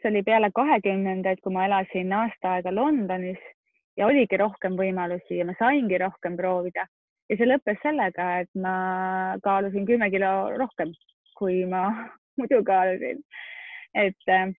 [0.00, 3.40] see oli peale kahekümnendaid, kui ma elasin aasta aega Londonis
[3.96, 6.84] ja oligi rohkem võimalusi ja ma saingi rohkem proovida
[7.28, 8.74] ja see lõppes sellega, et ma
[9.44, 10.92] kaalusin kümme kilo rohkem,
[11.38, 11.86] kui ma
[12.40, 13.22] muidu kaalusin.
[13.94, 14.52] et äh,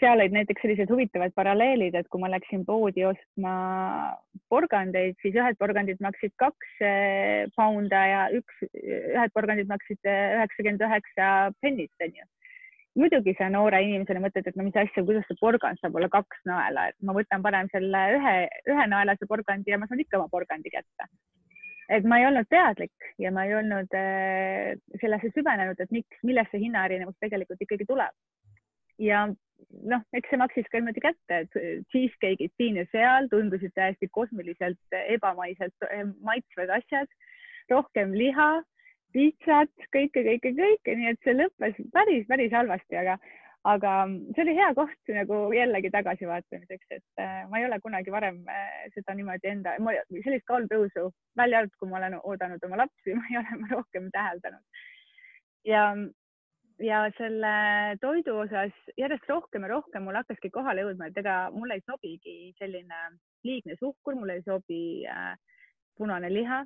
[0.00, 3.52] seal olid näiteks sellised huvitavad paralleelid, et kui ma läksin poodi ostma
[4.52, 10.84] porgandeid, siis ühed porgandid maksid kaks eh, pounda ja üks, ühed porgandid maksid eh, üheksakümmend
[10.88, 11.30] üheksa
[11.64, 12.28] pennist, onju.
[12.96, 16.44] muidugi sa noore inimesena mõtled, et no mis asja, kuidas see porgand saab olla kaks
[16.48, 18.36] naela, et ma võtan parem selle ühe,
[18.72, 21.08] ühenaelase porgandi ja ma saan ikka oma porgandi kätte.
[21.88, 26.52] et ma ei olnud teadlik ja ma ei olnud äh, sellesse süvenenud, et miks, millest
[26.52, 28.16] see hinnaerinevus tegelikult ikkagi tuleb.
[28.98, 29.26] ja
[29.90, 31.58] noh, eks see maksis ka niimoodi kätte, et
[31.92, 37.10] cheesecake'id siin ja seal tundusid täiesti kosmiliselt ebamaiselt eh, maitsvad asjad,
[37.70, 38.50] rohkem liha,
[39.16, 43.16] pitsat, kõike, kõike, kõike, nii et see lõppes päris, päris halvasti, aga,
[43.70, 43.94] aga
[44.34, 48.84] see oli hea koht nagu jällegi tagasivaatamiseks, et äh, ma ei ole kunagi varem äh,
[48.94, 49.76] seda niimoodi enda,
[50.18, 54.84] sellist kaalutõusu, välja arvatud, kui ma olen oodanud oma lapsi, ma ei ole rohkem täheldanud.
[55.66, 55.88] ja
[56.82, 57.52] ja selle
[58.00, 62.52] toidu osas järjest rohkem ja rohkem mul hakkaski kohale jõudma, et ega mulle ei sobigi
[62.58, 63.00] selline
[63.46, 65.34] liigne suhkur, mulle ei sobi äh,
[65.96, 66.64] punane liha.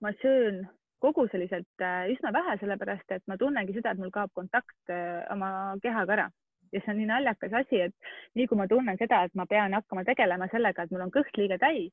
[0.00, 0.66] ma söön
[1.00, 5.76] koguseliselt äh, üsna vähe, sellepärast et ma tunnengi seda, et mul kaob kontakt äh, oma
[5.82, 6.26] kehaga ära
[6.72, 7.94] ja see on nii naljakas asi, et
[8.34, 11.38] nii kui ma tunnen seda, et ma pean hakkama tegelema sellega, et mul on kõht
[11.40, 11.92] liiga täis,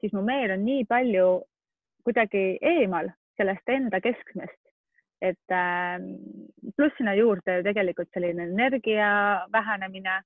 [0.00, 1.28] siis mu meel on nii palju
[2.04, 4.63] kuidagi eemal sellest enda keskmest
[5.24, 5.98] et äh,
[6.76, 9.08] pluss sinna juurde tegelikult selline energia
[9.52, 10.20] vähenemine,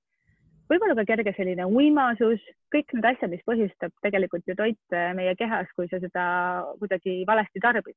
[0.69, 5.35] võib-olla ka kerge selline uimasus, kõik need asjad, mis põhjustab tegelikult ju toit äh, meie
[5.39, 6.25] kehas, kui sa seda
[6.81, 7.95] kuidagi valesti tarbid.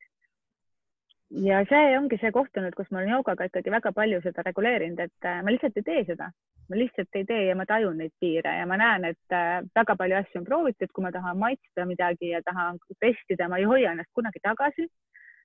[1.43, 5.01] ja see ongi see koht olnud, kus ma olen joogaga ikkagi väga palju seda reguleerinud,
[5.01, 6.29] et äh, ma lihtsalt ei tee seda,
[6.69, 9.97] ma lihtsalt ei tee ja ma tajun neid piire ja ma näen, et äh, väga
[9.97, 13.97] palju asju on proovitud, kui ma tahan maitsta midagi ja tahan testida, ma ei hoia
[13.97, 14.89] ennast kunagi tagasi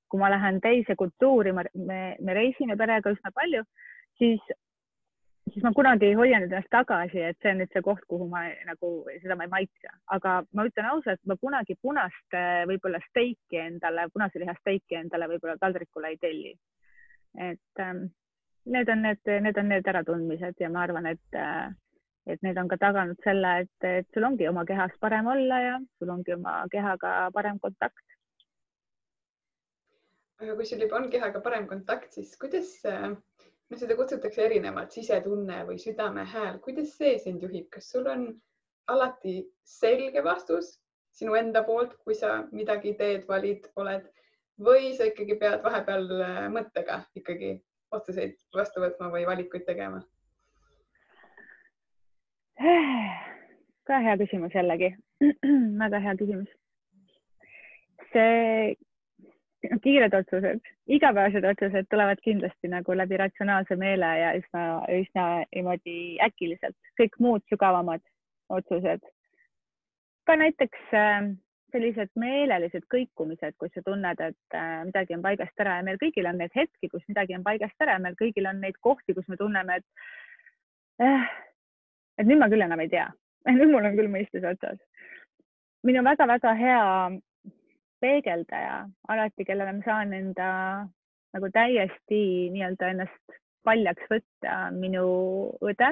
[0.10, 3.64] kui ma lähen teise kultuuri, me, me reisime perega üsna palju,
[4.20, 4.44] siis,
[5.52, 8.46] siis ma kunagi ei hoianud ennast tagasi, et see on nüüd see koht, kuhu ma
[8.70, 8.92] nagu
[9.22, 12.40] seda ma ei maitse, aga ma ütlen ausalt, ma kunagi punast
[12.72, 16.56] võib-olla steiki endale, punase liha steiki endale võib-olla taldrikule ei telli.
[17.38, 18.08] et ähm,
[18.66, 21.68] need on need, need on need äratundmised ja ma arvan, et äh,
[22.28, 25.76] et need on ka taganud selle, et, et sul ongi oma kehas parem olla ja
[25.98, 28.17] sul ongi oma kehaga parem kontakt
[30.42, 35.64] aga kui sul juba on kehaga parem kontakt, siis kuidas, noh, seda kutsutakse erinevalt, sisetunne
[35.70, 38.28] või südamehääl, kuidas see sind juhib, kas sul on
[38.88, 40.78] alati selge vastus
[41.18, 44.06] sinu enda poolt, kui sa midagi teed, valid, oled
[44.62, 47.58] või sa ikkagi pead vahepeal äh, mõttega ikkagi
[47.94, 50.04] otsuseid vastu võtma või valikuid tegema?
[53.88, 54.90] ka hea küsimus jällegi
[55.82, 56.50] väga hea küsimus.
[58.12, 58.74] see
[59.84, 66.78] kiired otsused, igapäevased otsused tulevad kindlasti nagu läbi ratsionaalse meele ja üsna, üsna niimoodi äkiliselt,
[67.02, 68.04] kõik muud sügavamad
[68.50, 69.02] otsused.
[70.28, 71.30] ka näiteks äh,
[71.72, 76.28] sellised meelelised kõikumised, kus sa tunned, et äh, midagi on paigast ära ja meil kõigil
[76.30, 79.28] on neid hetki, kus midagi on paigast ära ja meil kõigil on neid kohti, kus
[79.28, 81.30] me tunneme, et äh,
[82.18, 83.08] et nüüd ma küll enam ei tea,
[83.60, 84.80] nüüd mul on küll mõistus otsas.
[85.88, 86.86] minu väga-väga hea
[88.02, 90.50] peegeldaja alati, kellele ma saan enda
[91.36, 92.22] nagu täiesti
[92.54, 95.06] nii-öelda ennast paljaks võtta, minu
[95.66, 95.92] õde,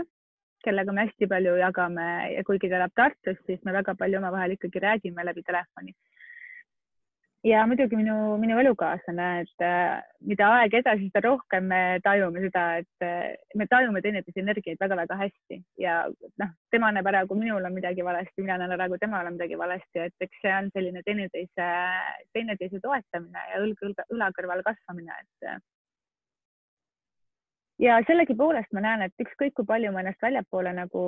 [0.66, 4.56] kellega me hästi palju jagame ja kuigi ta elab Tartus, siis me väga palju omavahel
[4.56, 5.94] ikkagi räägime läbi telefoni
[7.46, 12.64] ja muidugi minu, minu elukaaslane, et äh, mida aeg edasi, seda rohkem me tajume seda,
[12.82, 15.60] et äh, me tajume teineteise energiaid väga-väga hästi.
[15.82, 16.00] Ja
[16.42, 19.38] noh, tema näeb ära, kui minul on midagi valesti, mina näen ära, kui temal on
[19.38, 21.70] midagi valesti, et eks see on selline teineteise,
[22.34, 25.50] teineteise toetamine ja õlg õla kõrval kasvamine, et
[27.86, 31.02] ja sellegipoolest ma näen, et ükskõik kui palju ma ennast väljapoole nagu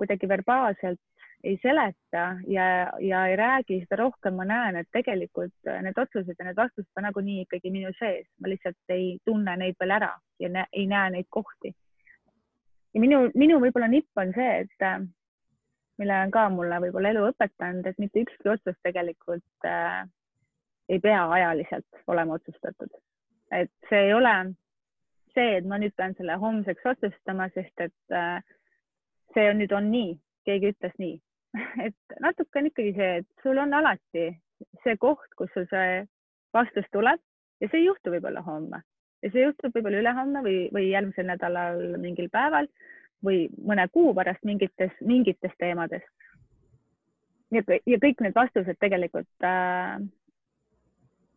[0.00, 1.00] kuidagi verbaalselt
[1.44, 6.46] ei seleta ja, ja ei räägi, seda rohkem ma näen, et tegelikult need otsused ja
[6.46, 10.48] need vastused on nagunii ikkagi minu sees, ma lihtsalt ei tunne neid veel ära ja
[10.48, 11.74] nä ei näe neid kohti.
[12.94, 14.86] ja minu, minu võib-olla nipp on see, et
[15.98, 20.06] mille on ka mulle võib-olla elu õpetanud, et mitte ükski otsus tegelikult äh,
[20.88, 22.94] ei pea ajaliselt olema otsustatud.
[23.50, 24.36] et see ei ole
[25.34, 28.38] see, et ma nüüd pean selle homseks otsustama, sest et äh,
[29.34, 30.14] see on nüüd on nii,
[30.46, 31.18] keegi ütles nii
[31.86, 34.30] et natuke on ikkagi see, et sul on alati
[34.84, 36.02] see koht, kus sul see
[36.54, 37.20] vastus tuleb
[37.60, 38.82] ja see ei juhtu võib-olla homme
[39.22, 42.68] ja see juhtub võib-olla ülehomme või, või järgmisel nädalal mingil päeval
[43.24, 46.02] või mõne kuu pärast mingites, mingites teemades.
[47.50, 50.00] ja, ja kõik need vastused tegelikult äh,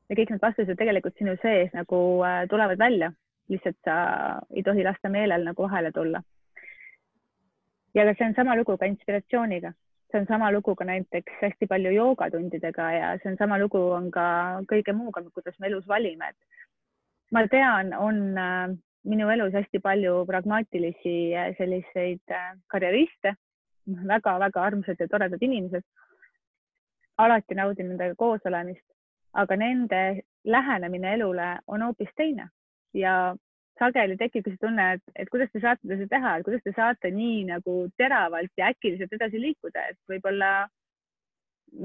[0.10, 3.12] ja kõik need vastused tegelikult sinu sees nagu äh, tulevad välja
[3.50, 3.96] lihtsalt sa
[4.50, 6.22] ei tohi lasta meelel nagu vahele tulla.
[7.94, 9.74] ja see on sama lugu ka inspiratsiooniga,
[10.16, 14.12] see on sama lugu ka näiteks hästi palju joogatundidega ja see on sama lugu on
[14.12, 14.26] ka
[14.72, 16.38] kõige muuga, kuidas me elus valime, et
[17.32, 18.76] ma tean, on äh,
[19.12, 25.84] minu elus hästi palju pragmaatilisi äh, selliseid äh, karjeriste väga,, väga-väga armsad ja toredad inimesed.
[27.18, 28.84] alati naudin nendega koos olemist,
[29.34, 32.50] aga nende lähenemine elule on hoopis teine
[32.94, 33.36] ja
[33.80, 37.12] sageli tekibki see tunne, et, et kuidas te saate seda teha, et kuidas te saate
[37.12, 40.52] nii nagu teravalt ja äkiliselt edasi liikuda, et võib-olla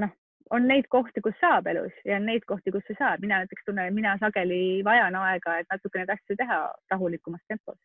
[0.02, 0.12] noh,
[0.54, 3.16] on neid kohti, kus saab elus ja on neid kohti, kus ei saa.
[3.22, 7.78] mina näiteks tunnen, et mina sageli vajan aega, et natuke neid asju teha rahulikumas tempos.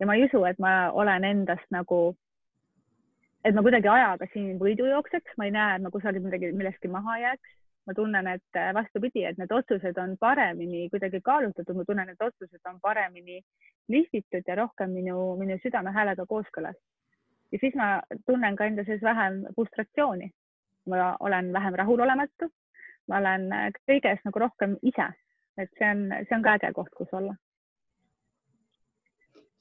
[0.00, 2.16] ja ma ei usu, et ma olen endast nagu,
[3.44, 6.88] et ma kuidagi ajaga siin võidu jookseks, ma ei näe, et ma kusagil midagi, millestki
[6.92, 11.84] maha jääks ma tunnen, et äh, vastupidi, et need otsused on paremini kuidagi kaalutletud, ma
[11.86, 13.40] tunnen, et otsused on paremini
[13.88, 16.76] lihvitud ja rohkem minu, minu südamehäälega kooskõlas.
[17.52, 20.30] ja siis ma tunnen ka enda sees vähem frustratsiooni.
[20.86, 22.50] ma olen vähem rahulolematu,
[23.08, 25.10] ma olen äh, kõiges nagu rohkem ise,
[25.58, 27.34] et see on, see on ka äge koht, kus olla.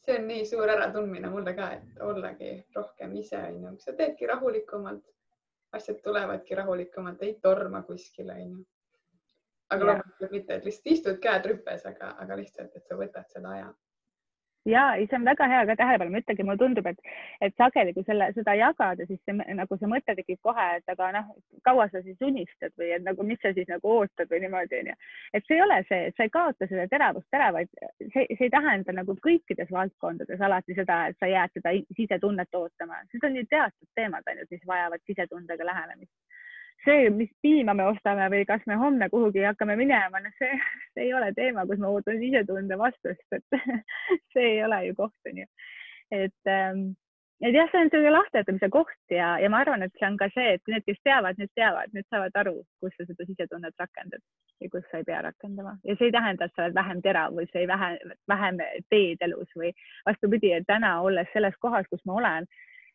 [0.05, 5.05] See on nii suur äratundmine mulle ka, et ollagi rohkem ise, onju, sa teedki rahulikumalt
[5.75, 8.65] asjad tulevadki rahulikumalt, ei torma kuskile, onju.
[9.75, 13.53] aga loomulikult mitte, et lihtsalt istud käed rüpes, aga, aga lihtsalt, et sa võtad selle
[13.57, 13.73] aja
[14.65, 17.11] ja ei, see on väga hea ka tähelepanu, ma ütlengi, mulle tundub, et,
[17.47, 21.11] et sageli, kui selle, seda jagada, siis see, nagu see mõte tekib kohe, et aga
[21.17, 21.31] noh,
[21.67, 24.97] kaua sa siis unistad või et nagu, mis sa siis nagu ootad või niimoodi onju.
[25.37, 28.53] et see ei ole see, sa ei kaota seda teravust ära, vaid see, see ei
[28.53, 33.45] tähenda nagu kõikides valdkondades alati seda, et sa jääd seda sisetunnet ootama, need on ju
[33.49, 36.13] teatud teemad ainult, mis vajavad sisetundega lähenemist
[36.85, 40.59] see, mis piima me ostame või kas me homme kuhugi hakkame minema, noh, see,
[40.93, 43.57] see ei ole teema, kus ma ootan sisetunde vastust, et
[44.35, 45.47] see ei ole ju koht, onju.
[46.13, 46.85] et ähm,
[47.41, 50.29] et jah, see on selline lahterdamise koht ja, ja ma arvan, et see on ka
[50.33, 54.23] see, et need, kes teavad, need teavad, need saavad aru, kus sa seda sisetunnet rakendad
[54.63, 57.35] ja kus sa ei pea rakendama ja see ei tähenda, et sa oled vähem terav
[57.35, 57.91] või sa ei vähe,
[58.31, 58.61] vähem
[58.93, 59.73] teed elus või
[60.07, 62.49] vastupidi, et täna olles selles kohas, kus ma olen,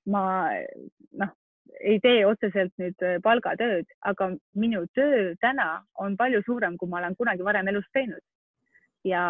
[0.09, 0.25] ma
[1.21, 1.37] noh,
[1.81, 7.01] ei tee otseselt nüüd äh, palgatööd, aga minu töö täna on palju suurem, kui ma
[7.01, 8.23] olen kunagi varem elus teinud.
[9.05, 9.23] ja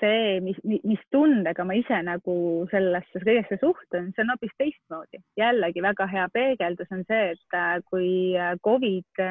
[0.00, 2.34] see, mis, mis tundega ma ise nagu
[2.70, 5.20] sellesse kõigesse suhtun, see on hoopis teistmoodi.
[5.36, 9.26] jällegi väga hea peegeldus on see, et äh, kui äh, Covid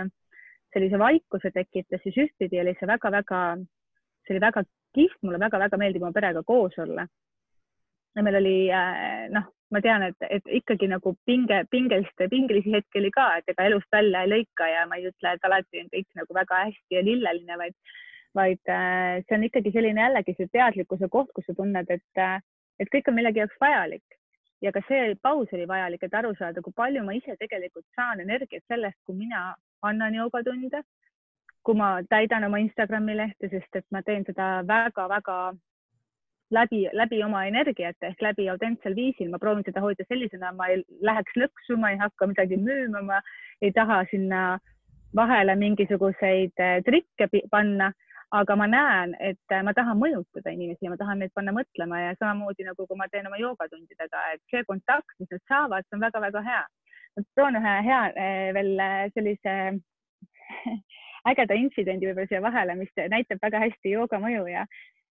[0.74, 3.40] sellise vaikuse tekitas, siis ühtpidi oli see väga-väga,
[4.28, 4.64] see oli väga
[4.94, 7.08] kihvt, mulle väga-väga meeldib oma perega koos olla.
[8.20, 8.58] Ja meil oli
[9.34, 13.68] noh, ma tean, et, et ikkagi nagu pinge, pingelist, pingelisi hetki oli ka, et ega
[13.70, 16.98] elust välja ei lõika ja ma ei ütle, et alati on kõik nagu väga hästi
[16.98, 17.76] ja lilleline, vaid,
[18.38, 22.40] vaid äh, see on ikkagi selline jällegi see teadlikkuse koht, kus sa tunned, et, äh,
[22.82, 24.06] et kõik on millegi jaoks vajalik.
[24.60, 28.20] ja ka see paus oli vajalik, et aru saada, kui palju ma ise tegelikult saan
[28.20, 29.54] energiat sellest, kui mina
[29.88, 30.82] annan joogatunde,
[31.64, 35.38] kui ma täidan oma Instagrami lehte, sest et ma teen seda väga-väga
[36.52, 40.84] läbi, läbi oma energiate ehk läbi autentsel viisil, ma proovin seda hoida sellisena, ma ei
[41.06, 43.22] läheks lõksu, ma ei hakka midagi müüma, ma
[43.62, 44.44] ei taha sinna
[45.16, 47.92] vahele mingisuguseid eh, trikke panna,
[48.40, 52.02] aga ma näen, et eh, ma tahan mõjutada inimesi ja ma tahan neid panna mõtlema
[52.04, 55.98] ja samamoodi nagu kui ma teen oma joogatundidega, et see kontakt, mis nad saavad, see
[55.98, 56.64] on väga-väga hea.
[57.36, 58.76] toon ühe hea eh, veel
[59.16, 59.56] sellise
[61.30, 64.66] ägeda intsidendi võib-olla siia vahele, mis näitab väga hästi jooga mõju ja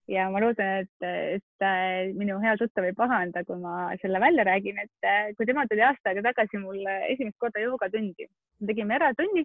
[0.09, 4.45] ja ma loodan, et, et äh, minu hea tuttav ei pahanda, kui ma selle välja
[4.49, 8.29] räägin, et äh, kui tema tuli aasta aega tagasi mulle esimest korda joogatundi,
[8.67, 9.45] tegime eratunni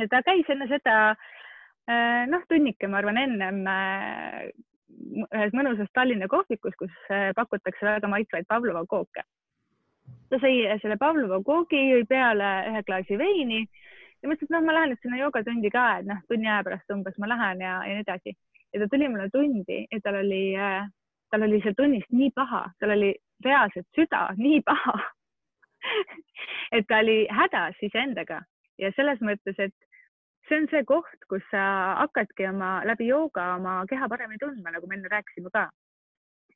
[0.00, 3.62] ja ta käis enne seda äh, noh, tunnike, ma arvan, ennem
[5.30, 6.96] ühes mõnusas Tallinna kohvikus, kus
[7.36, 9.22] pakutakse väga maitsvaid Pavlova kooke.
[10.30, 13.64] ta sõi selle Pavlova koogi, jõi peale ühe klaasi veini
[14.20, 16.94] ja mõtlesin, et noh, ma lähen nüüd sinna joogatundi ka, et noh, tunni aja pärast
[16.94, 18.36] umbes ma lähen ja, ja nii edasi.
[18.72, 20.88] Ja ta tuli mulle tundi ja tal oli, äh,
[21.30, 23.14] tal oli seal tunnist nii paha, tal oli
[23.44, 24.98] reaalselt süda nii paha
[26.72, 28.40] et ta oli hädas iseendaga
[28.78, 29.74] ja selles mõttes, et
[30.48, 31.62] see on see koht, kus sa
[32.00, 35.68] hakkadki oma läbi jooga oma keha paremini tundma, nagu me enne rääkisime ka.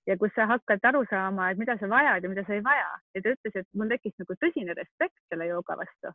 [0.07, 2.91] ja kus sa hakkad aru saama, et mida sa vajad ja mida sa ei vaja
[3.15, 6.13] ja ta ütles, et mul tekkis nagu tõsine respekt selle jooga vastu.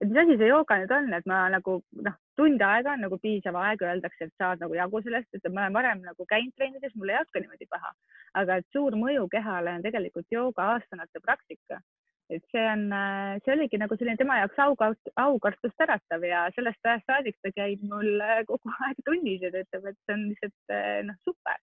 [0.00, 1.78] Et mis asi see jooga nüüd on, et ma nagu
[2.08, 5.66] noh, tund aega on nagu piisav aeg, öeldakse, et saad nagu jagu sellest, et ma
[5.66, 7.94] olen varem nagu käinud trennides, mul ei hakka niimoodi paha,
[8.42, 11.82] aga et suur mõju kehale on tegelikult jooga aastanate praktika
[12.30, 16.84] et see on, äh, see oligi nagu selline tema jaoks aukart, aukartust äratav ja sellest
[16.84, 20.26] ajast saadik ta käib mul äh, kogu aeg tunnis ja ta ütleb, et see on
[20.32, 21.56] lihtsalt äh, noh, super.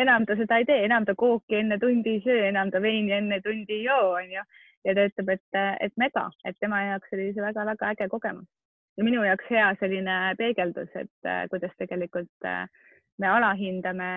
[0.00, 3.14] enam ta seda ei tee, enam ta kooki enne tundi ei söö, enam ta veini
[3.14, 4.44] enne tundi ei joo, onju.
[4.84, 8.48] Ja ta ütleb, et, et mega, et tema jaoks oli see väga-väga äge kogemus
[8.96, 12.48] ja minu jaoks hea selline peegeldus, et kuidas tegelikult
[13.20, 14.10] me alahindame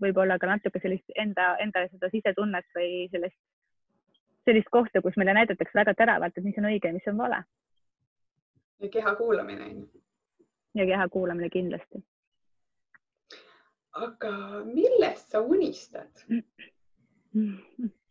[0.00, 3.38] võib-olla ka natuke sellist enda, enda seda sisetunnet või sellist
[4.48, 7.42] sellist kohta, kus meile näidatakse väga teravalt, et mis on õige ja mis on vale.
[8.80, 9.66] ja keha kuulamine
[10.78, 12.02] ja keha kuulamine kindlasti.
[13.92, 14.32] aga
[14.64, 16.24] millest sa unistad?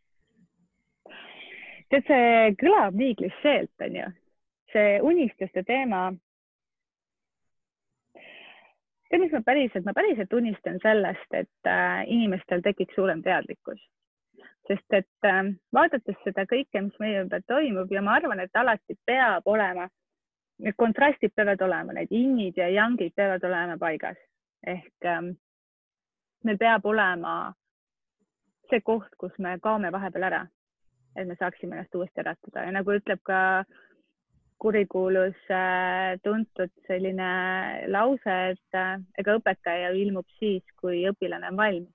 [1.91, 4.07] tead, see kõlab nii klišeelt, onju,
[4.73, 6.07] see unistuste teema.
[9.09, 13.79] tead, mis ma päriselt, ma päriselt unistan sellest, et äh, inimestel tekiks suurem teadlikkus.
[14.67, 18.97] Sest et äh, vaadates seda kõike, mis meie ümber toimub ja ma arvan, et alati
[19.07, 19.87] peab olema,
[20.59, 24.19] need kontrastid peavad olema, need innid ja yangid peavad olema paigas.
[24.67, 25.31] Ehk ähm,
[26.43, 27.53] meil peab olema
[28.69, 30.41] see koht, kus me kaome vahepeal ära,
[31.17, 33.39] et me saaksime ennast uuesti äratada ja nagu ütleb ka
[34.61, 37.29] kurikuulus äh, tuntud selline
[37.93, 41.93] lause, et äh, ega õpetaja ilmub siis, kui õpilane on valmis.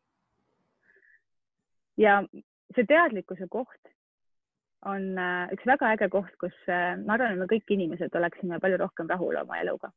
[1.98, 2.22] ja
[2.74, 3.90] see teadlikkuse koht
[4.88, 8.78] on äh, üks väga äge koht, kus ma arvan, et me kõik inimesed oleksime palju
[8.80, 9.90] rohkem rahul oma eluga.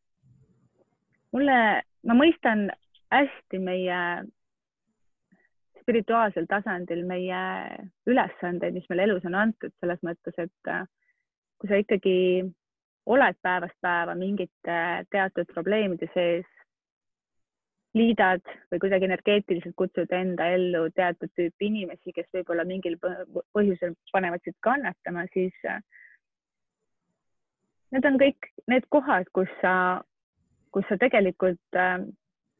[1.31, 1.59] mulle,
[2.03, 2.69] ma mõistan
[3.13, 3.99] hästi meie
[5.85, 7.39] spirituaalsel tasandil meie
[8.09, 10.83] ülesandeid, mis meile elus on antud, selles mõttes, et äh,
[11.61, 12.17] kui sa ikkagi
[13.05, 14.77] oled päevast päeva mingite
[15.13, 16.47] teatud probleemide sees,
[17.95, 24.43] liidad või kuidagi energeetiliselt kutsud enda ellu teatud tüüpi inimesi, kes võib-olla mingil põhjusel panevad
[24.43, 25.79] sind kannatama, siis äh,
[27.95, 30.01] need on kõik need kohad, kus sa,
[30.75, 32.01] kus sa tegelikult äh,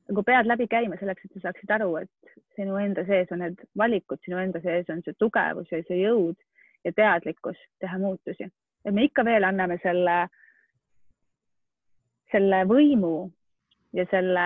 [0.10, 3.62] nagu pead läbi käima selleks, et sa saaksid aru, et sinu enda sees on need
[3.78, 6.38] valikud, sinu enda sees on see tugevus ja see jõud
[6.86, 8.50] ja teadlikkus teha muutusi.
[8.86, 10.28] et me ikka veel anname selle,
[12.32, 13.32] selle võimu
[13.94, 14.46] ja selle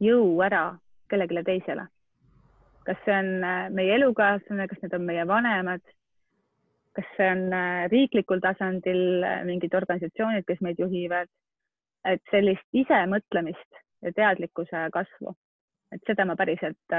[0.00, 0.70] jõu ära
[1.10, 1.86] kellelegi teisele.
[2.86, 5.84] kas see on äh, meie elukaaslane, kas need on meie vanemad,
[6.96, 11.30] kas see on äh, riiklikul tasandil äh, mingid organisatsioonid, kes meid juhivad,
[12.08, 15.34] et sellist isemõtlemist ja teadlikkuse kasvu,
[15.92, 16.96] et seda ma päriselt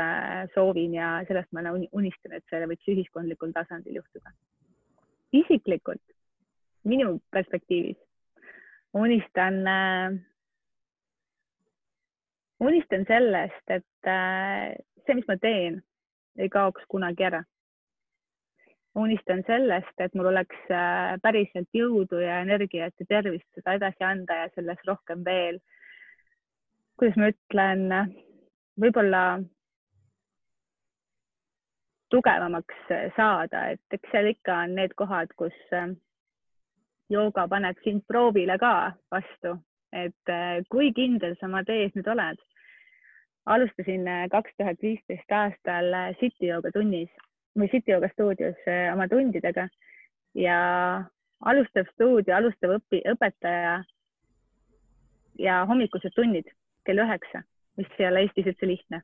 [0.54, 4.32] soovin ja sellest ma unistan, et see võiks ühiskondlikul tasandil juhtuda.
[5.34, 6.04] isiklikult
[6.84, 7.98] minu perspektiivis
[8.94, 9.64] unistan
[12.64, 14.76] unistan sellest, et äh,
[15.06, 15.82] see, mis ma teen,
[16.40, 17.44] ei kaoks kunagi ära.
[18.96, 24.36] unistan sellest, et mul oleks äh, päriselt jõudu ja energiat ja tervist seda edasi anda
[24.44, 25.58] ja sellest rohkem veel,
[27.00, 27.84] kuidas ma ütlen,
[28.80, 29.24] võib-olla
[32.14, 32.88] tugevamaks
[33.18, 35.92] saada, et eks seal ikka on need kohad, kus äh,
[37.10, 39.58] jooga paneb sind proovile ka vastu,
[39.94, 40.34] et
[40.70, 42.42] kui kindel sa oma tees nüüd oled?
[43.46, 47.10] Alustasin äh, kaks tuhat viisteist aastal äh, City Yoga tunnis
[47.60, 49.68] või City Yoga stuudios äh, oma tundidega.
[50.34, 50.60] Ja
[51.44, 53.82] alustav stuudio, alustav õpi, õpetaja
[55.44, 56.48] ja hommikused tunnid
[56.86, 57.44] kell üheksa,
[57.78, 59.02] mis ei ole Eestis üldse lihtne.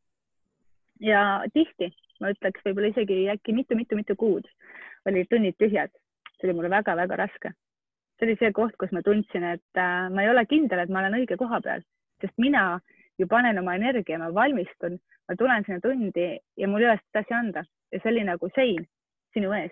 [0.99, 4.47] ja tihti, ma ütleks võib-olla isegi äkki mitu-mitu-mitu kuud
[5.07, 5.91] olid tunnid tühjad.
[6.37, 7.51] see oli mulle väga-väga raske.
[8.19, 9.81] see oli see koht, kus ma tundsin, et
[10.13, 11.83] ma ei ole kindel, et ma olen õige koha peal,
[12.21, 12.79] sest mina
[13.17, 17.19] ju panen oma energia, ma valmistun, ma tulen sinna tundi ja mul ei ole seda
[17.19, 18.87] edasi anda ja see oli nagu sein
[19.33, 19.71] sinu ees.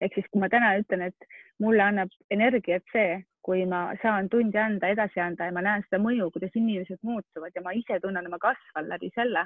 [0.00, 4.58] ehk siis, kui ma täna ütlen, et mulle annab energiat see, kui ma saan tundi
[4.58, 8.26] anda, edasi anda ja ma näen seda mõju, kuidas inimesed muutuvad ja ma ise tunnen,
[8.26, 9.44] et ma kasvan läbi selle,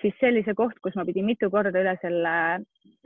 [0.00, 2.32] siis see oli see koht, kus ma pidin mitu korda üle selle,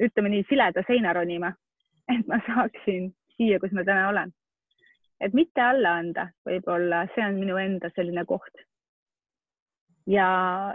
[0.07, 1.51] ütleme nii, sileda seina ronima,
[2.15, 4.35] et ma saaksin siia, kus ma täna olen.
[5.25, 8.65] et mitte alla anda, võib-olla see on minu enda selline koht.
[10.07, 10.29] ja,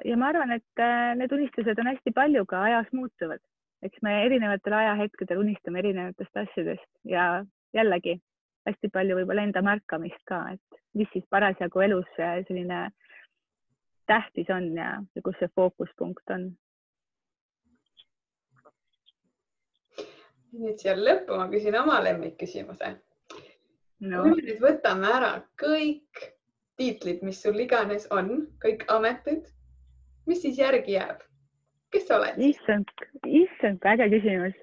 [0.03, 3.39] ja ma arvan, et äh, need unistused on hästi palju ka ajas muutuvad,
[3.87, 7.45] eks me erinevatel ajahetkedel unistame erinevatest asjadest ja
[7.77, 8.19] jällegi
[8.67, 12.87] hästi palju võib-olla enda märkamist ka, et mis siis parasjagu elus selline
[14.09, 16.49] tähtis on ja, ja kus see fookuspunkt on.
[20.59, 22.87] nüüd siia lõppu ma küsin oma lemmikküsimuse
[24.01, 24.21] no..
[24.23, 26.23] kui me nüüd võtame ära kõik
[26.79, 29.45] tiitlid, mis sul iganes on, kõik ametid,
[30.29, 31.21] mis siis järgi jääb?
[31.93, 32.41] kes sa oled?
[32.49, 32.89] issand,
[33.25, 34.57] issand, äge küsimus.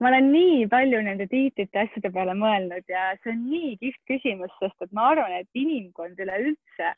[0.00, 4.52] Ma olen nii palju nende tiitlite asjade peale mõelnud ja see on nii kihvt küsimus,
[4.60, 6.94] sest et ma arvan, et inimkond üleüldse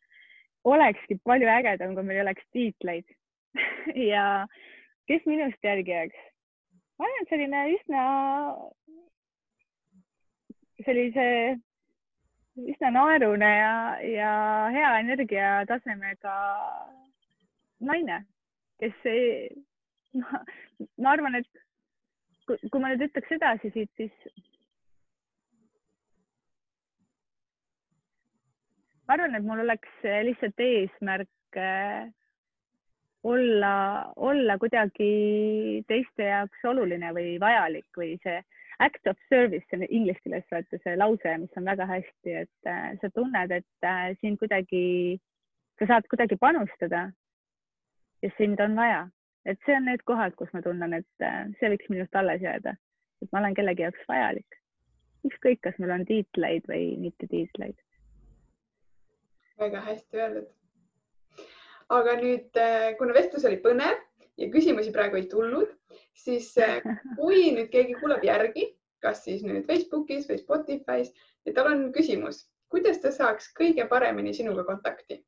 [0.65, 3.09] olekski palju ägedam, kui meil ei oleks tiitleid
[4.13, 4.27] ja
[5.11, 6.23] kes minust järgi jääks?
[7.01, 8.07] ma et selline üsna
[10.87, 11.27] sellise
[12.69, 13.75] üsna naerune ja,
[14.07, 14.33] ja
[14.75, 16.37] hea energiatasemega
[17.89, 18.19] naine,
[18.83, 19.49] kes ei,
[21.03, 21.62] ma arvan, et
[22.47, 24.15] kui, ma nüüd ütleks edasi siit, siis
[29.07, 32.11] ma arvan, et mul oleks lihtsalt eesmärk äh,
[33.23, 33.75] olla,
[34.17, 38.41] olla kuidagi teiste jaoks oluline või vajalik või see
[38.83, 42.71] act of service, see on inglise keeles vaata see lause, mis on väga hästi, et
[42.71, 45.19] äh, sa tunned, et äh, sind kuidagi,
[45.79, 47.05] sa saad kuidagi panustada
[48.23, 49.05] ja sind on vaja,
[49.47, 51.29] et see on need kohad, kus ma tunnen, et
[51.61, 52.77] see võiks minust alles jääda,
[53.23, 54.61] et ma olen kellegi jaoks vajalik.
[55.27, 57.79] ükskõik, kas mul on tiitleid või mitte tiitleid
[59.63, 60.47] väga hästi öeldud.
[61.93, 63.99] aga nüüd, äh, kuna vestlus oli põnev
[64.41, 65.75] ja küsimusi praegu ei tulnud,
[66.17, 66.81] siis äh,
[67.19, 68.71] kui nüüd keegi kuulab järgi,
[69.05, 71.13] kas siis nüüd Facebookis või Spotify's
[71.47, 75.21] ja tal on küsimus, kuidas ta saaks kõige paremini sinuga kontakti?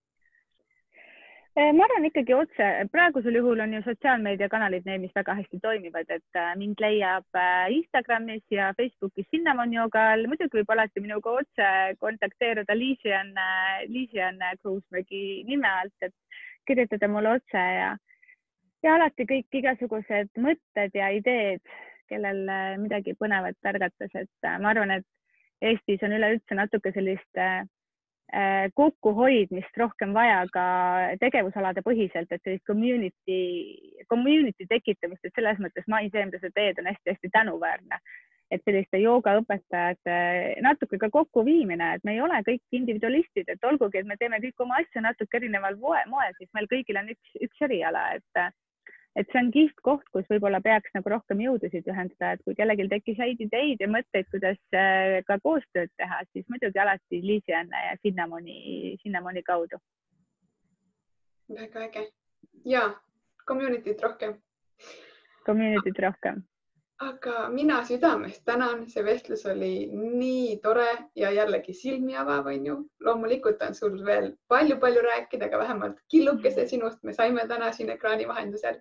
[1.55, 6.09] Eh, ma arvan ikkagi otse, praegusel juhul on ju sotsiaalmeediakanalid need, mis väga hästi toimivad,
[6.11, 11.69] et äh, mind leiab äh, Instagramis ja Facebookis Cinnamon Yogal, muidugi võib alati minuga otse
[12.01, 13.47] kontakteeruda Liisi-Anne,
[13.87, 17.95] Liisi-Anne Kruusmägi nime alt, et kirjutada mulle otse ja,
[18.83, 21.63] ja alati kõik igasugused mõtted ja ideed,
[22.11, 25.07] kellel äh, midagi põnevat ärgatas, et ma arvan, et
[25.71, 27.74] Eestis on üleüldse natuke sellist äh, Äh,
[28.75, 30.65] kokkuhoidmist rohkem vaja ka
[31.21, 33.41] tegevusalade põhiselt, et sellist community,
[34.11, 38.01] community tekitamist, et selles mõttes ma ise, mida sa teed, on hästi-hästi tänuväärne.
[38.53, 40.17] et selliste joogaõpetajate
[40.63, 44.61] natuke ka kokkuviimine, et me ei ole kõik individualistid, et olgugi, et me teeme kõik
[44.63, 48.45] oma asju natuke erineval moel, siis meil kõigil on üks, üks eriala, et
[49.17, 52.89] et see on kihvt koht, kus võib-olla peaks nagu rohkem jõudusid ühendada, et kui kellelgi
[52.91, 57.99] tekkis häid ideid ja mõtteid, kuidas äh, ka koostööd teha, siis muidugi alati Liisi-Anne ja
[58.03, 59.79] Cinnamoni, Cinnamoni kaudu.
[61.55, 62.09] väga äge
[62.65, 62.89] ja
[63.47, 64.39] community't rohkem.
[65.47, 66.43] Community't rohkem
[67.03, 70.87] aga mina südamest tänan, see vestlus oli nii tore
[71.17, 72.77] ja jällegi silmi avav, onju.
[73.01, 78.29] loomulikult on sul veel palju-palju rääkida, aga vähemalt killukese sinust me saime täna siin ekraani
[78.29, 78.79] vahendusel.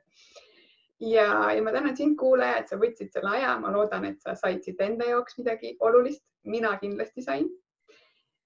[1.00, 4.36] ja, ja ma tänan sind, kuulaja, et sa võtsid selle aja, ma loodan, et sa
[4.36, 7.50] said siit enda jaoks midagi olulist, mina kindlasti sain.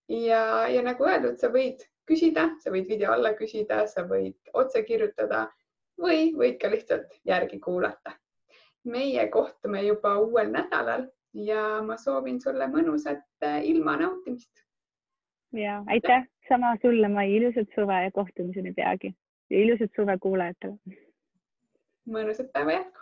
[0.07, 4.84] ja, ja nagu öeldud, sa võid küsida, sa võid video alla küsida, sa võid otse
[4.84, 5.49] kirjutada
[5.99, 8.15] või võid ka lihtsalt järgi kuulata
[8.88, 14.64] meie kohtume juba uuel nädalal ja ma soovin sulle mõnusat äh, ilma nautimist.
[15.54, 19.14] ja aitäh, sama sulle, Mai, ilusat suve ja kohtumiseni peagi
[19.50, 20.78] ja ilusat suve kuulajatele.
[22.10, 23.00] mõnusat päeva jätku.